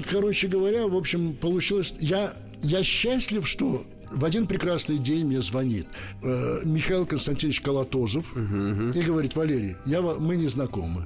[0.10, 1.94] короче говоря, в общем, получилось...
[2.00, 3.86] Я, я счастлив, что
[4.16, 5.88] в один прекрасный день мне звонит
[6.24, 11.06] э, Михаил Константинович Колотозов и говорит, Валерий, я, мы не знакомы,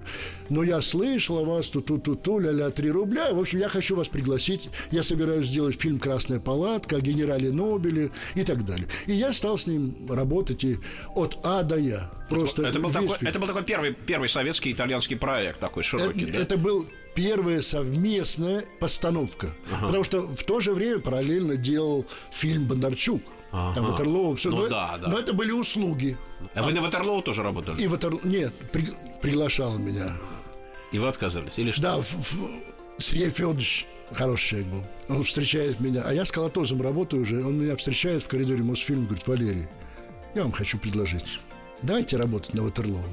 [0.49, 3.33] но я слышал о вас, ту-ту-ту-ту, ля-ля, три рубля.
[3.33, 4.69] В общем, я хочу вас пригласить.
[4.91, 8.87] Я собираюсь сделать фильм «Красная палатка» о генерале Нобеле и так далее.
[9.07, 10.77] И я стал с ним работать и
[11.15, 12.11] от А до Я.
[12.29, 13.29] Просто это, был такой, фильм.
[13.29, 16.37] это был такой первый, первый советский итальянский проект такой широкий, Это, да?
[16.39, 16.87] это был
[17.19, 19.47] первая совместная постановка.
[19.81, 23.21] Потому что в то же время параллельно делал фильм Бондарчук.
[23.51, 23.81] Там Ага.
[23.81, 24.51] Ватерлоу, все.
[24.51, 25.07] Ну но, да, да.
[25.09, 26.17] но это были услуги.
[26.53, 27.81] А вы на Ватерлоу тоже работали?
[27.81, 28.21] И Ватерлоу...
[28.23, 30.13] Нет, при- приглашал меня.
[30.93, 31.57] И вы отказывались?
[31.57, 31.81] Или что?
[31.81, 32.49] Да, в- в-
[32.99, 34.83] Сергей Федорович хороший человек был.
[35.17, 36.03] Он встречает меня.
[36.05, 37.43] А я с Колотозом работаю уже.
[37.43, 39.05] Он меня встречает в коридоре Мосфильма.
[39.07, 39.67] Говорит, Валерий,
[40.35, 41.39] я вам хочу предложить.
[41.81, 43.03] Давайте работать на Ватерлоу.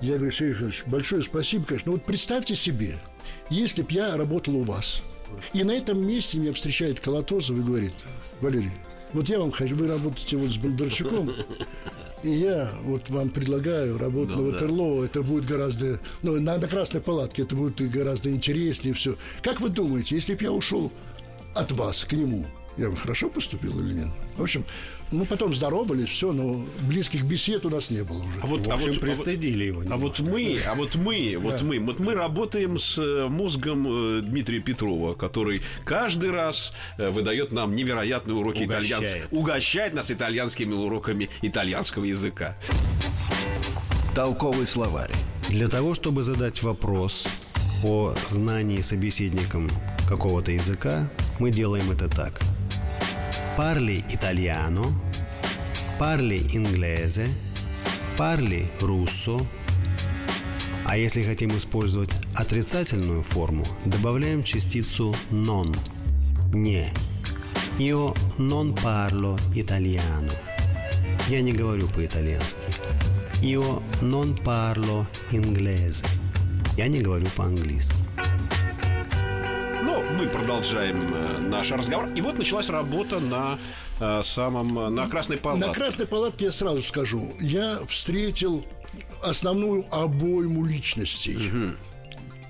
[0.00, 1.90] Я говорю, Сергей Федорович, большое спасибо, конечно.
[1.90, 2.96] Но вот представьте себе,
[3.50, 5.02] если б я работал у вас,
[5.52, 7.92] и на этом месте меня встречает Колотозов и говорит,
[8.40, 8.72] Валерий,
[9.12, 11.32] вот я вам хочу, вы работаете вот с Бондарчуком,
[12.22, 15.02] и я вот вам предлагаю работать на Ватерлоу.
[15.02, 16.00] Это будет гораздо...
[16.22, 19.16] Ну, на, на Красной Палатке это будет гораздо интереснее все.
[19.42, 20.92] Как вы думаете, если бы я ушел
[21.54, 24.08] от вас к нему, я хорошо поступил или нет.
[24.36, 24.64] В общем,
[25.12, 28.40] мы потом здоровались, все, но близких бесед у нас не было уже.
[28.42, 29.82] А вот, В а общем, вот- пристыдили его.
[29.90, 34.20] А вот мы, а вот мы, вот мы, вот мы работаем с э, мозгом э,
[34.22, 38.86] Дмитрия Петрова, который каждый раз э, выдает нам невероятные уроки Угощает.
[39.02, 42.56] итальянского, угощает нас итальянскими уроками итальянского языка.
[44.14, 45.12] Толковый словарь.
[45.48, 47.26] Для того, чтобы задать вопрос
[47.84, 49.70] о знании собеседником
[50.08, 52.40] какого-то языка, мы делаем это так.
[53.60, 55.02] Parli italiano,
[55.98, 57.30] parli inglese,
[58.16, 59.46] parli russo.
[60.84, 65.76] А если хотим использовать отрицательную форму, добавляем частицу non–
[66.54, 66.90] не.
[67.78, 70.32] Io non parlo italiano.
[71.28, 72.56] Я не говорю по-итальянски.
[73.42, 76.06] Io non parlo inglese.
[76.78, 77.94] Я не говорю по-английски.
[80.18, 82.08] Мы продолжаем э, наш разговор.
[82.14, 83.58] И вот началась работа на
[84.00, 85.66] э, самом на красной палатке.
[85.66, 88.64] На Красной палатке я сразу скажу, я встретил
[89.22, 91.38] основную обойму личностей.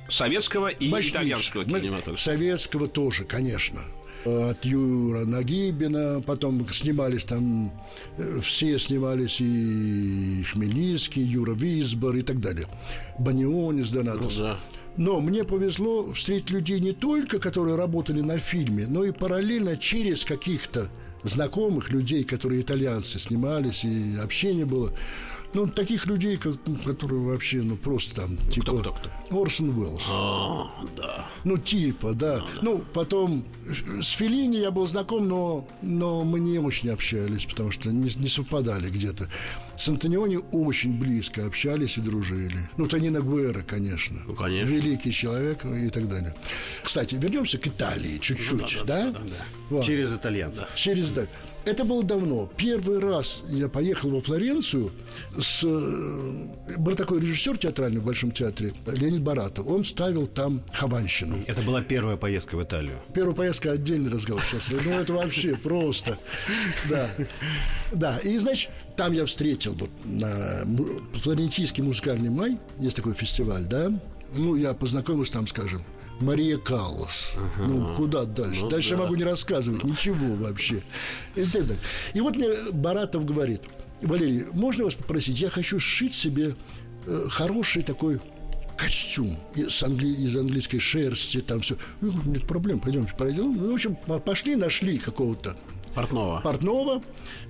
[0.08, 1.12] советского и Мощнейших.
[1.12, 2.22] итальянского кинематографа.
[2.22, 3.80] Советского тоже, конечно.
[4.24, 7.72] От Юра Нагибина, потом снимались там,
[8.18, 12.66] э, все снимались и Хмельницкий, Юра Висбор и так далее.
[13.18, 14.38] Банионис, Донатос.
[14.38, 14.58] Ну да.
[14.96, 20.24] Но мне повезло встретить людей не только, которые работали на фильме, но и параллельно через
[20.24, 20.88] каких-то
[21.22, 24.92] знакомых людей, которые итальянцы снимались, и общение было.
[25.52, 28.78] Ну, таких людей, как, ну, которые вообще, ну, просто там, типа...
[28.80, 29.42] кто, кто?
[29.42, 30.04] Орсон Уэллс.
[30.08, 31.26] А, да.
[31.42, 32.44] Ну, типа, да.
[32.62, 37.72] Ну, потом э, с Феллини я был знаком, но, но мы не очень общались, потому
[37.72, 39.28] что не, не совпадали где-то.
[39.80, 42.68] С Антониони очень близко общались и дружили.
[42.76, 44.18] Ну, Танина Гуэра, конечно.
[44.26, 44.70] Ну, конечно.
[44.70, 46.34] Великий человек и так далее.
[46.82, 49.14] Кстати, вернемся к Италии чуть-чуть, Ну да?
[49.70, 49.86] Вот.
[49.86, 50.68] Через итальянцев.
[50.74, 51.30] Через так.
[51.64, 52.50] Это было давно.
[52.56, 54.90] Первый раз я поехал во Флоренцию
[55.38, 55.62] с...
[55.62, 59.66] э, Был такой режиссер театральный в Большом театре, Леонид Баратов.
[59.66, 61.36] Он ставил там Хованщину.
[61.46, 62.98] Это была первая поездка в Италию.
[63.14, 64.70] Первая поездка отдельный разговор сейчас.
[64.84, 66.18] Ну, это вообще просто.
[66.88, 67.08] Да.
[67.92, 68.18] Да.
[68.18, 70.64] И, значит, там я встретил вот на
[71.14, 72.58] Флорентийский музыкальный май.
[72.78, 73.92] Есть такой фестиваль, да?
[74.34, 75.82] Ну, я познакомился там, скажем,
[76.20, 77.32] Мария Каллас.
[77.58, 78.68] Ну, куда дальше?
[78.68, 80.82] дальше я могу не рассказывать ничего вообще.
[81.34, 81.82] И так далее.
[82.14, 83.62] И вот мне Баратов говорит,
[84.02, 85.40] Валерий, можно вас попросить?
[85.40, 86.54] Я хочу сшить себе
[87.06, 88.20] э, хороший такой
[88.76, 91.76] костюм из, англи- из английской шерсти, там все.
[92.00, 93.56] Говорю, нет проблем, пойдемте, пройдем.
[93.56, 95.56] Ну, в общем, по- пошли, нашли какого-то
[95.94, 96.40] Портнова.
[96.40, 97.02] портного.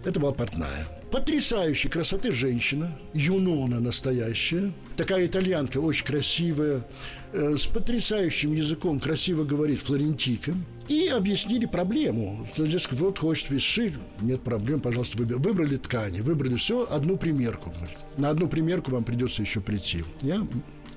[0.04, 0.88] Это была портная.
[1.12, 6.84] Потрясающей красоты женщина, юнона настоящая, такая итальянка, очень красивая,
[7.32, 10.54] э, с потрясающим языком, красиво говорит флорентийка.
[10.88, 12.46] И объяснили проблему.
[12.90, 17.72] Вот хочет сшить, нет проблем, пожалуйста, выбер- выбрали ткани, выбрали все, одну примерку.
[18.18, 20.04] На одну примерку вам придется еще прийти.
[20.20, 20.46] Я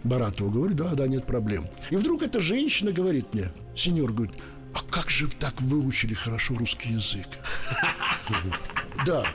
[0.03, 1.65] Баратову говорю, да, да, нет проблем.
[1.89, 4.35] И вдруг эта женщина говорит мне, сеньор, говорит,
[4.73, 7.27] а как же так выучили хорошо русский язык?
[9.05, 9.25] Да.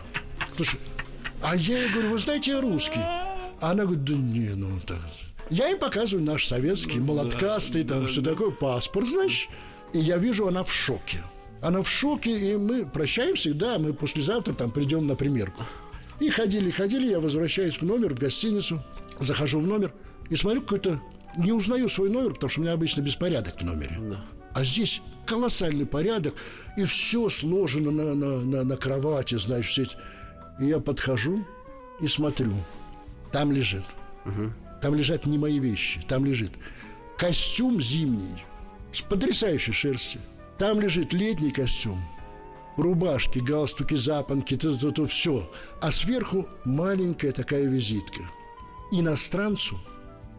[0.56, 0.80] Слушай,
[1.42, 3.00] а я ей говорю, вы знаете, я русский.
[3.60, 4.98] А она говорит, да не, ну так.
[5.50, 9.48] Я ей показываю наш советский, молоткастый, там все такое, паспорт, знаешь.
[9.92, 11.22] И я вижу, она в шоке.
[11.60, 15.64] Она в шоке, и мы прощаемся, и да, мы послезавтра там придем на примерку.
[16.20, 18.82] И ходили, ходили, я возвращаюсь в номер, в гостиницу,
[19.20, 19.92] захожу в номер
[20.30, 21.00] и смотрю какой-то...
[21.36, 23.98] Не узнаю свой номер, потому что у меня обычно беспорядок в номере.
[24.54, 26.34] А здесь колоссальный порядок,
[26.76, 29.96] и все сложено на, на, на, на кровати, знаешь, все эти.
[30.58, 31.46] И я подхожу
[32.00, 32.54] и смотрю.
[33.32, 33.84] Там лежит.
[34.82, 36.00] Там лежат не мои вещи.
[36.08, 36.52] Там лежит
[37.16, 38.44] костюм зимний
[38.92, 40.20] с потрясающей шерстью.
[40.58, 42.00] Там лежит летний костюм.
[42.76, 45.50] Рубашки, галстуки, запонки, то-то-то, все.
[45.80, 48.20] А сверху маленькая такая визитка.
[48.92, 49.78] Иностранцу,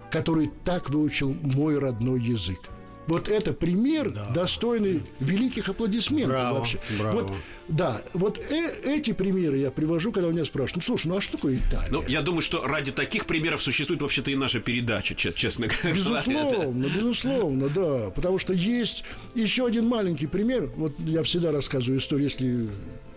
[0.09, 2.59] который так выучил мой родной язык.
[3.09, 6.79] Вот это пример, достойный великих аплодисментов Браво, вообще.
[6.99, 7.21] браво.
[7.23, 7.31] Вот,
[7.67, 11.21] да, вот э- эти примеры я привожу, когда у меня спрашивают, ну слушай, ну а
[11.21, 11.89] что такое Италия?
[11.89, 15.95] Ну, я думаю, что ради таких примеров существует вообще-то и наша передача, че- честно говоря.
[15.95, 18.11] Безусловно, безусловно, да.
[18.11, 20.71] Потому что есть еще один маленький пример.
[20.75, 22.69] Вот я всегда рассказываю историю, если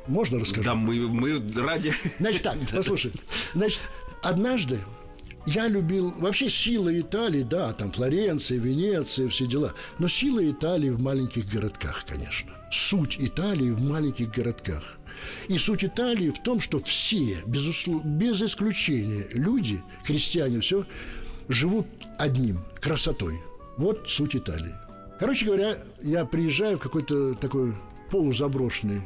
[0.06, 0.64] можно расскажу.
[0.64, 1.92] Да, мы, мы ради...
[2.18, 3.12] Значит так, послушай.
[3.54, 3.80] Значит,
[4.22, 4.78] однажды
[5.46, 6.12] я любил...
[6.18, 9.72] Вообще сила Италии, да, там Флоренция, Венеция, все дела.
[9.98, 12.52] Но сила Италии в маленьких городках, конечно.
[12.70, 14.98] Суть Италии в маленьких городках.
[15.48, 20.86] И суть Италии в том, что все, безусловно, без исключения, люди, крестьяне, все,
[21.48, 21.86] живут
[22.18, 23.34] одним– красотой.
[23.76, 24.74] Вот суть Италии.
[25.18, 27.74] Короче говоря, я приезжаю в какой-то такой
[28.10, 29.02] полузаброшенный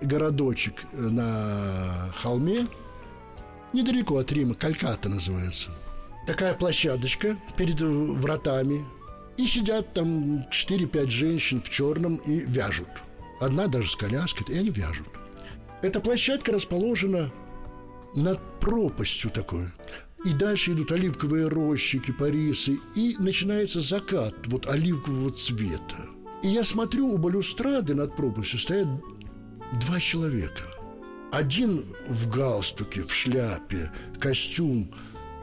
[0.00, 2.66] городочек на холме,
[3.72, 5.70] недалеко от Рима, Кальката называется.
[6.26, 8.84] Такая площадочка перед вратами.
[9.36, 12.88] И сидят там 4-5 женщин в черном и вяжут.
[13.40, 15.08] Одна даже с коляской, и они вяжут.
[15.82, 17.32] Эта площадка расположена
[18.14, 19.68] над пропастью такой.
[20.26, 26.06] И дальше идут оливковые рощи, кипарисы, и начинается закат вот оливкового цвета.
[26.42, 28.88] И я смотрю, у балюстрады над пропастью стоят
[29.80, 30.64] два человека.
[31.32, 34.90] Один в галстуке, в шляпе, костюм,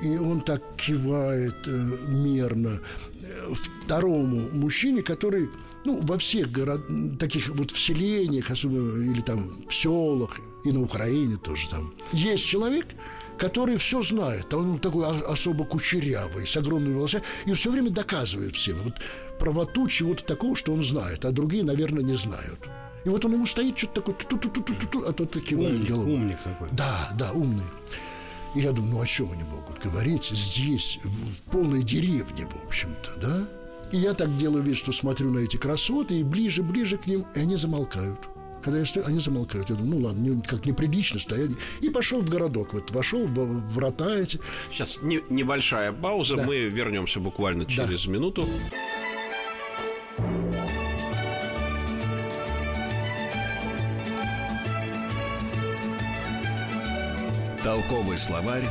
[0.02, 1.72] и он так кивает э,
[2.08, 2.80] мерно
[3.22, 5.50] э, второму мужчине, который
[5.86, 6.82] ну, во всех город,
[7.18, 12.88] таких вот вселениях, особенно или там в селах, и на Украине тоже там, есть человек,
[13.38, 18.56] который все знает, а он такой особо кучерявый, с огромными волосами, и все время доказывает
[18.56, 18.96] всем вот
[19.40, 22.60] правоту чего-то такого, что он знает, а другие, наверное, не знают.
[23.08, 25.42] И вот он ему стоит, что-то такое, ту -ту -ту -ту -ту -ту, а тот
[25.42, 26.14] кивает умник, головой.
[26.14, 26.68] Умник такой.
[26.74, 27.64] Да, да, умный.
[28.54, 33.12] И я думаю, ну о чем они могут говорить здесь, в полной деревне, в общем-то,
[33.22, 33.48] да?
[33.94, 37.40] И я так делаю вид, что смотрю на эти красоты, и ближе-ближе к ним, и
[37.40, 38.20] они замолкают.
[38.62, 39.70] Когда я стою, они замолкают.
[39.70, 41.52] Я думаю, ну ладно, не, как неприлично стоять.
[41.80, 42.74] И пошел в городок.
[42.74, 44.42] Вот вошел в врата эти.
[44.74, 46.36] Сейчас не, небольшая пауза.
[46.36, 46.46] Да.
[46.46, 48.12] Мы вернемся буквально через да.
[48.12, 48.46] минуту.
[57.68, 58.64] Толковый словарь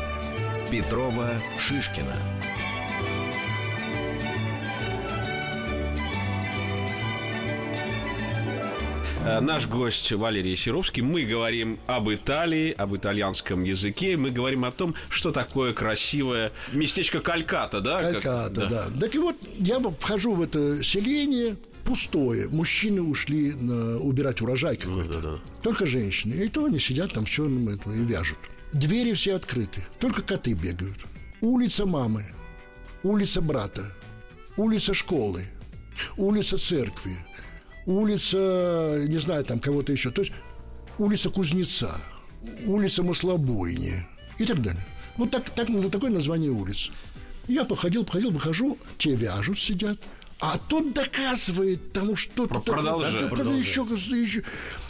[0.71, 1.29] Петрова
[1.59, 2.17] Шишкина.
[9.23, 11.03] Э, наш гость Валерий Серовский.
[11.03, 14.17] Мы говорим об Италии, об итальянском языке.
[14.17, 18.01] Мы говорим о том, что такое красивое местечко Кальката, да?
[18.01, 18.71] Кальката, как...
[18.71, 18.89] да.
[18.89, 18.99] да.
[18.99, 22.49] Так и вот я вхожу в это селение, пустое.
[22.49, 25.13] Мужчины ушли на, убирать урожай какой-то.
[25.13, 25.39] Ну, да, да.
[25.63, 26.33] Только женщины.
[26.43, 28.39] И то они сидят там в черном этом и вяжут.
[28.73, 29.85] Двери все открыты.
[29.99, 31.05] Только коты бегают.
[31.41, 32.27] Улица мамы.
[33.03, 33.93] Улица брата.
[34.57, 35.47] Улица школы.
[36.17, 37.17] Улица церкви
[37.87, 40.11] улица, не знаю, там кого-то еще.
[40.11, 40.33] То есть
[40.99, 41.99] улица Кузнеца,
[42.67, 44.07] улица Маслобойни
[44.39, 44.83] и так далее.
[45.17, 46.91] Вот, так, так, вот такое название улиц.
[47.49, 49.99] Я походил, походил, выхожу, те вяжут, сидят.
[50.39, 52.61] А тот доказывает тому что-то.
[52.61, 53.27] Продолжай.
[53.27, 53.59] продолжай.
[53.59, 53.81] Еще,
[54.21, 54.43] еще.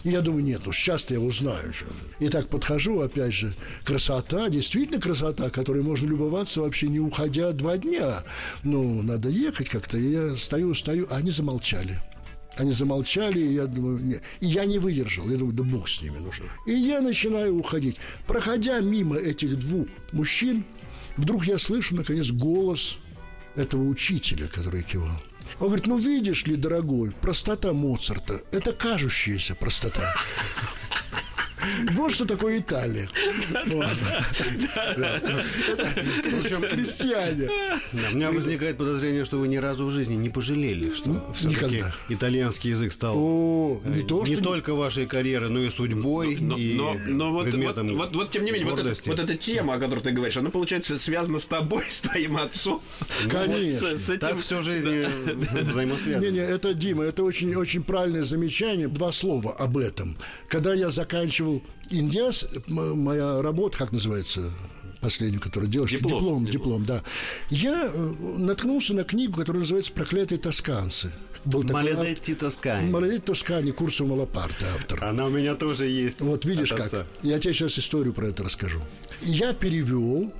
[0.02, 1.72] Я думаю, нет, ну сейчас я узнаю.
[1.72, 1.86] Что.
[2.18, 7.76] И так подхожу, опять же, красота, действительно красота, которой можно любоваться вообще не уходя два
[7.76, 8.24] дня.
[8.64, 9.98] Ну, надо ехать как-то.
[9.98, 12.00] Я стою, стою, а они замолчали.
[12.56, 14.22] Они замолчали, и я думаю, нет.
[14.40, 15.30] И я не выдержал.
[15.30, 16.46] Я думаю, да бог с ними нужно.
[16.66, 17.98] И я начинаю уходить.
[18.26, 20.64] Проходя мимо этих двух мужчин,
[21.16, 22.98] вдруг я слышу, наконец, голос
[23.54, 25.22] этого учителя, который кивал.
[25.60, 30.14] Он говорит, ну видишь ли, дорогой, простота Моцарта– это кажущаяся простота.
[31.92, 33.08] Вот что такое Италия.
[36.68, 37.48] Крестьяне.
[38.12, 41.10] У меня возникает подозрение, что вы ни разу в жизни не пожалели, что
[41.44, 41.94] Никогда.
[42.08, 43.16] итальянский язык стал
[43.84, 46.80] не э, только вашей карьерой, но и судьбой, и
[47.42, 51.38] предметом Вот тем не менее, вот эта тема, о которой ты говоришь, она, получается, связана
[51.38, 52.80] с тобой, с твоим отцом.
[53.30, 53.88] Конечно.
[54.18, 55.06] Так всю жизнь
[55.52, 56.24] взаимосвязано.
[56.24, 58.88] Не-не, это, Дима, это очень правильное замечание.
[58.88, 60.16] Два слова об этом.
[60.48, 61.55] Когда я заканчивал
[61.90, 64.50] Индиас, моя работа, как называется,
[65.00, 67.02] последнюю, которую делаешь, диплом, диплом, диплом, диплом, да.
[67.50, 71.12] Я э, наткнулся на книгу, которая называется «Проклятые тосканцы».
[71.46, 72.90] Был Маледетти Тоскани.
[72.90, 75.04] Маледетти Тоскани, Курсу Малапарта, автор.
[75.04, 76.20] Она у меня тоже есть.
[76.20, 77.06] Вот видишь как.
[77.22, 78.80] Я тебе сейчас историю про это расскажу.
[79.22, 80.32] Я перевел,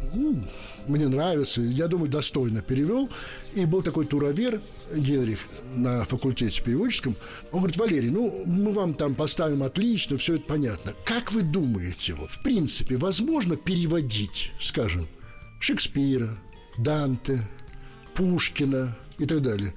[0.87, 3.09] мне нравится, я думаю, достойно перевел.
[3.55, 4.61] И был такой туровер
[4.95, 5.39] Генрих
[5.77, 7.15] на факультете переводческом.
[7.53, 10.93] Он говорит, Валерий, ну, мы вам там поставим отлично, все это понятно.
[11.05, 15.09] Как вы думаете, вот, в принципе, возможно переводить, скажем,
[15.61, 16.37] Шекспира,
[16.77, 17.41] Данте,
[18.15, 19.73] Пушкина и так далее?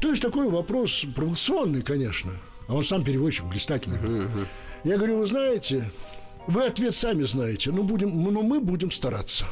[0.00, 2.32] То есть такой вопрос провокационный, конечно.
[2.68, 3.98] А он сам переводчик блистательный.
[3.98, 4.46] Uh-huh.
[4.84, 5.90] Я говорю, вы знаете,
[6.46, 9.44] вы ответ сами знаете, но, будем, но мы будем стараться.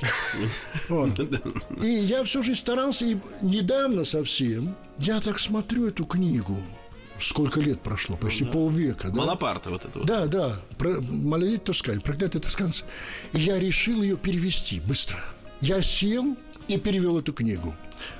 [1.82, 6.56] И я всю жизнь старался, и недавно совсем я так смотрю эту книгу.
[7.18, 8.16] Сколько лет прошло?
[8.16, 9.10] Почти полвека.
[9.10, 9.34] Да?
[9.34, 10.06] Вот это вот.
[10.06, 10.56] Да, да.
[10.78, 12.84] Малолет Тоскай, проклятый тосканцы.
[13.34, 15.18] И я решил ее перевести быстро.
[15.60, 16.34] Я сел
[16.70, 17.74] и перевел эту книгу.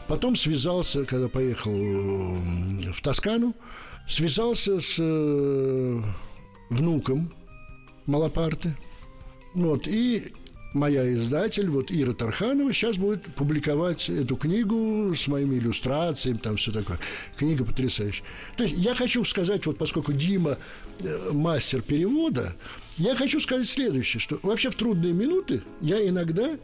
[0.09, 3.55] Потом связался, когда поехал в Тоскану,
[4.09, 6.03] связался с э,
[6.69, 7.33] внуком
[8.07, 8.77] Малапарты.
[9.55, 10.25] Вот, и
[10.75, 16.73] моя издатель, вот Ира Тарханова, сейчас будет публиковать эту книгу с моими иллюстрациями, там все
[16.73, 16.99] такое.
[17.37, 18.25] Книга потрясающая.
[18.57, 20.59] То есть я хочу сказать, вот поскольку Дима
[21.01, 22.55] э, мастер перевода,
[22.97, 26.59] я хочу сказать следующее, что вообще в трудные минуты я иногда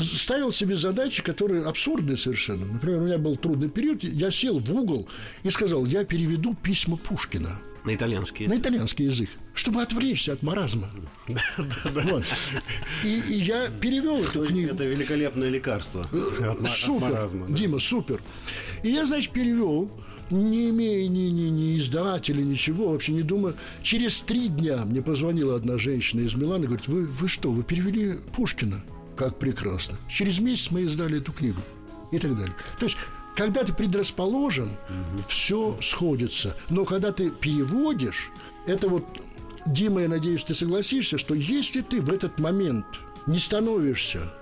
[0.00, 2.66] ставил себе задачи, которые абсурдные совершенно.
[2.66, 5.08] Например, у меня был трудный период, я сел в угол
[5.42, 7.60] и сказал, я переведу письма Пушкина.
[7.84, 8.46] На итальянский.
[8.46, 10.88] На итальянский язык, чтобы отвлечься от маразма.
[13.04, 14.72] И, и я перевел эту книгу.
[14.74, 16.02] Это великолепное лекарство.
[16.02, 16.60] от
[17.00, 17.46] маразма.
[17.48, 18.22] Дима, супер.
[18.84, 19.90] И я, значит, перевел,
[20.30, 23.54] не имея ни, ни, ни издателя, ничего, вообще не думая.
[23.82, 27.64] Через три дня мне позвонила одна женщина из Милана и говорит, вы, вы что, вы
[27.64, 28.82] перевели Пушкина?
[29.16, 29.96] Как прекрасно.
[30.08, 31.60] Через месяц мы издали эту книгу.
[32.10, 32.54] И так далее.
[32.78, 32.96] То есть,
[33.34, 34.76] когда ты предрасположен,
[35.28, 36.56] все сходится.
[36.68, 38.30] Но когда ты переводишь,
[38.66, 39.04] это вот,
[39.66, 42.84] Дима, я надеюсь, ты согласишься, что если ты в этот момент
[43.26, 44.32] не становишься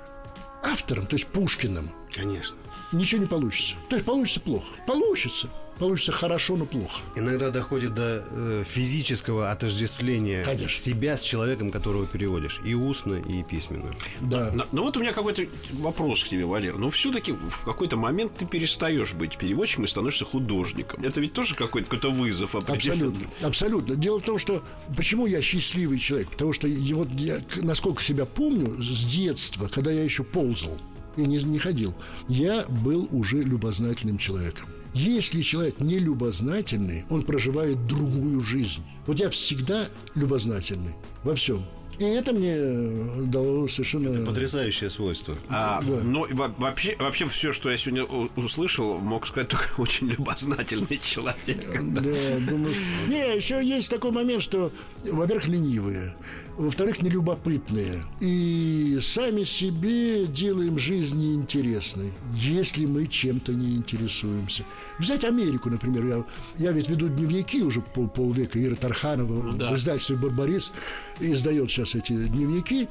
[0.62, 2.56] автором, то есть Пушкиным, Конечно.
[2.92, 3.76] ничего не получится.
[3.88, 4.66] То есть получится плохо.
[4.86, 5.48] Получится.
[5.80, 7.00] Получится хорошо, но плохо.
[7.16, 10.68] Иногда доходит до э, физического отождествления Конечно.
[10.68, 12.60] себя с человеком, которого переводишь.
[12.66, 13.90] И устно, и письменно.
[14.20, 14.50] Да.
[14.52, 16.76] Но, но вот у меня какой-то вопрос к тебе, Валер.
[16.76, 21.02] Но все-таки в какой-то момент ты перестаешь быть переводчиком и становишься художником.
[21.02, 22.54] Это ведь тоже какой-то, какой-то вызов.
[22.56, 23.96] Абсолютно, абсолютно.
[23.96, 24.62] Дело в том, что
[24.94, 26.30] почему я счастливый человек?
[26.30, 30.76] Потому что я, вот я, насколько себя помню, с детства, когда я еще ползал
[31.16, 31.94] и не, не ходил,
[32.28, 34.68] я был уже любознательным человеком.
[34.94, 38.82] Если человек не любознательный, он проживает другую жизнь.
[39.06, 41.64] Вот я всегда любознательный во всем.
[41.98, 44.24] И это мне э, дало совершенно...
[44.24, 45.36] Потрясающее свойство.
[45.50, 50.98] А, Но во- вообще, вообще все, что я сегодня услышал, мог сказать только очень любознательный
[50.98, 51.60] человек.
[51.70, 52.00] Да,
[52.48, 52.74] думаю.
[53.06, 54.72] Не, еще есть такой момент, что,
[55.04, 56.16] во-первых, ленивые,
[56.56, 58.02] во-вторых, нелюбопытные.
[58.20, 64.64] И сами себе делаем жизнь неинтересной, если мы чем-то не интересуемся.
[64.98, 66.04] Взять Америку, например.
[66.06, 66.24] Я,
[66.58, 68.62] я ведь веду дневники уже пол, полвека.
[68.62, 69.70] Ира Тарханова да.
[69.70, 70.72] в издательстве «Барбарис»
[71.18, 72.88] издает сейчас эти дневники.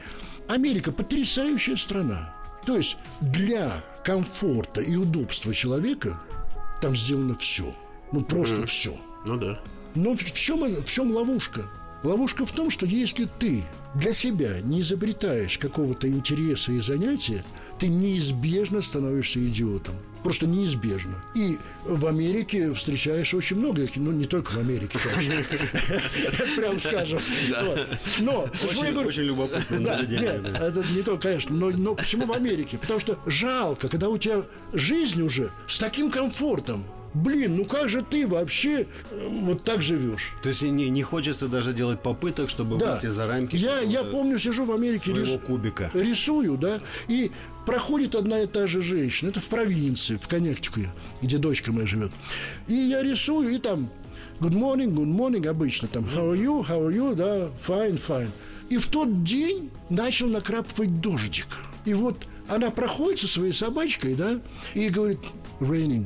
[0.48, 2.34] Америка– потрясающая страна.
[2.66, 3.72] То есть для
[4.04, 6.20] комфорта и удобства человека
[6.82, 7.74] там сделано все.
[8.12, 8.96] Ну, просто все.
[9.26, 9.60] Ну да.
[9.96, 11.70] Но в в чем, в чем ловушка?
[12.04, 13.64] Ловушка в том, что если ты
[13.96, 17.44] для себя не изобретаешь какого-то интереса и занятия,
[17.78, 19.96] ты неизбежно становишься идиотом.
[20.24, 21.16] Просто неизбежно.
[21.34, 25.58] И в Америке встречаешь очень много, ну не только в Америке, конечно.
[26.58, 27.20] Прям скажем.
[28.20, 28.82] Но Очень,
[29.84, 30.68] да.
[30.68, 32.78] это не то, конечно, но, но почему в Америке?
[32.78, 34.44] Потому что жалко, когда у тебя
[34.74, 36.84] жизнь уже с таким комфортом.
[37.14, 40.34] Блин, ну как же ты вообще э, вот так живешь?
[40.44, 42.94] То есть не, не хочется даже делать попыток, чтобы Да.
[42.94, 45.90] выйти за рамки Я, я помню, сижу в Америке, рис- кубика.
[45.96, 47.32] рисую, да, и
[47.66, 49.30] проходит одна и та же женщина.
[49.30, 50.92] Это в провинции, в Коннектике,
[51.22, 52.12] где дочка моя живет.
[52.68, 53.90] И я рисую, и там
[54.40, 58.30] good morning, good morning обычно, там how are you, how are you, да, fine, fine.
[58.70, 61.48] И в тот день начал накрапывать дождик.
[61.86, 64.40] И вот она проходит со своей собачкой, да,
[64.76, 65.20] и говорит,
[65.60, 66.06] raining,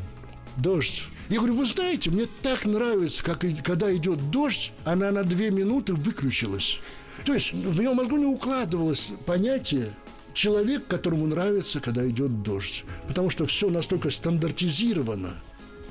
[0.57, 1.03] дождь.
[1.29, 5.93] Я говорю, вы знаете, мне так нравится, как когда идет дождь, она на две минуты
[5.93, 6.79] выключилась.
[7.25, 9.91] То есть в ее мозгу не укладывалось понятие
[10.33, 12.83] человек, которому нравится, когда идет дождь.
[13.07, 15.31] Потому что все настолько стандартизировано.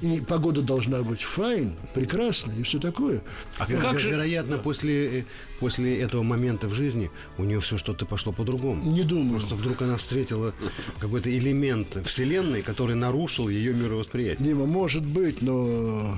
[0.02, 3.22] И погода должна быть файн, прекрасная и все такое.
[3.58, 4.10] А Вер- как же...
[4.10, 5.24] Вероятно, после, э,
[5.60, 8.82] после этого момента в жизни у нее все что-то пошло по-другому.
[8.84, 9.38] Не думаю.
[9.38, 10.52] Просто вдруг она встретила
[10.98, 14.44] какой-то элемент Вселенной, который нарушил ее мировосприятие.
[14.44, 16.16] Дима, может быть, но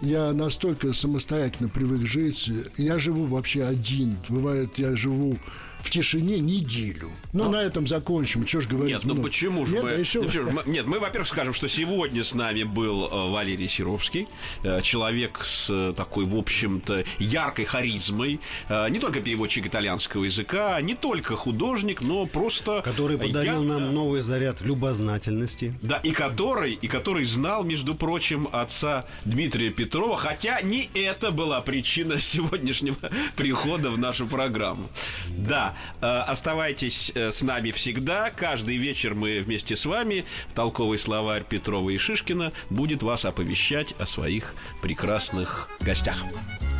[0.00, 2.48] я настолько самостоятельно привык жить.
[2.76, 4.16] Я живу вообще один.
[4.28, 5.38] Бывает, я живу
[5.84, 7.10] в тишине неделю.
[7.34, 8.46] Ну, на этом закончим.
[8.46, 8.94] Что ж говорить?
[8.94, 9.28] Нет, ну много.
[9.28, 9.90] почему же мы...
[9.90, 14.26] да еще- ну, Нет, мы, во-первых, скажем, что сегодня с нами был э, Валерий Серовский,
[14.62, 20.80] э, человек с э, такой, в общем-то, яркой харизмой, э, не только переводчик итальянского языка,
[20.80, 22.80] не только художник, но просто...
[22.80, 25.74] Который подарил я- нам новый заряд любознательности.
[25.82, 31.60] Да, и который, и который знал, между прочим, отца Дмитрия Петрова, хотя не это была
[31.60, 32.96] причина сегодняшнего
[33.36, 34.88] прихода в нашу программу.
[35.28, 38.30] Да, оставайтесь э, с нами всегда.
[38.30, 44.06] Каждый вечер мы вместе с вами, толковый словарь Петрова и Шишкина, будет вас оповещать о
[44.06, 46.22] своих прекрасных гостях.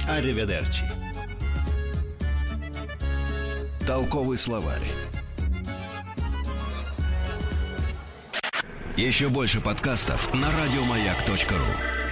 [0.08, 0.84] Ариведерчи.
[3.86, 4.90] Толковый словарь.
[8.96, 12.03] Еще больше подкастов на радиомаяк.ру.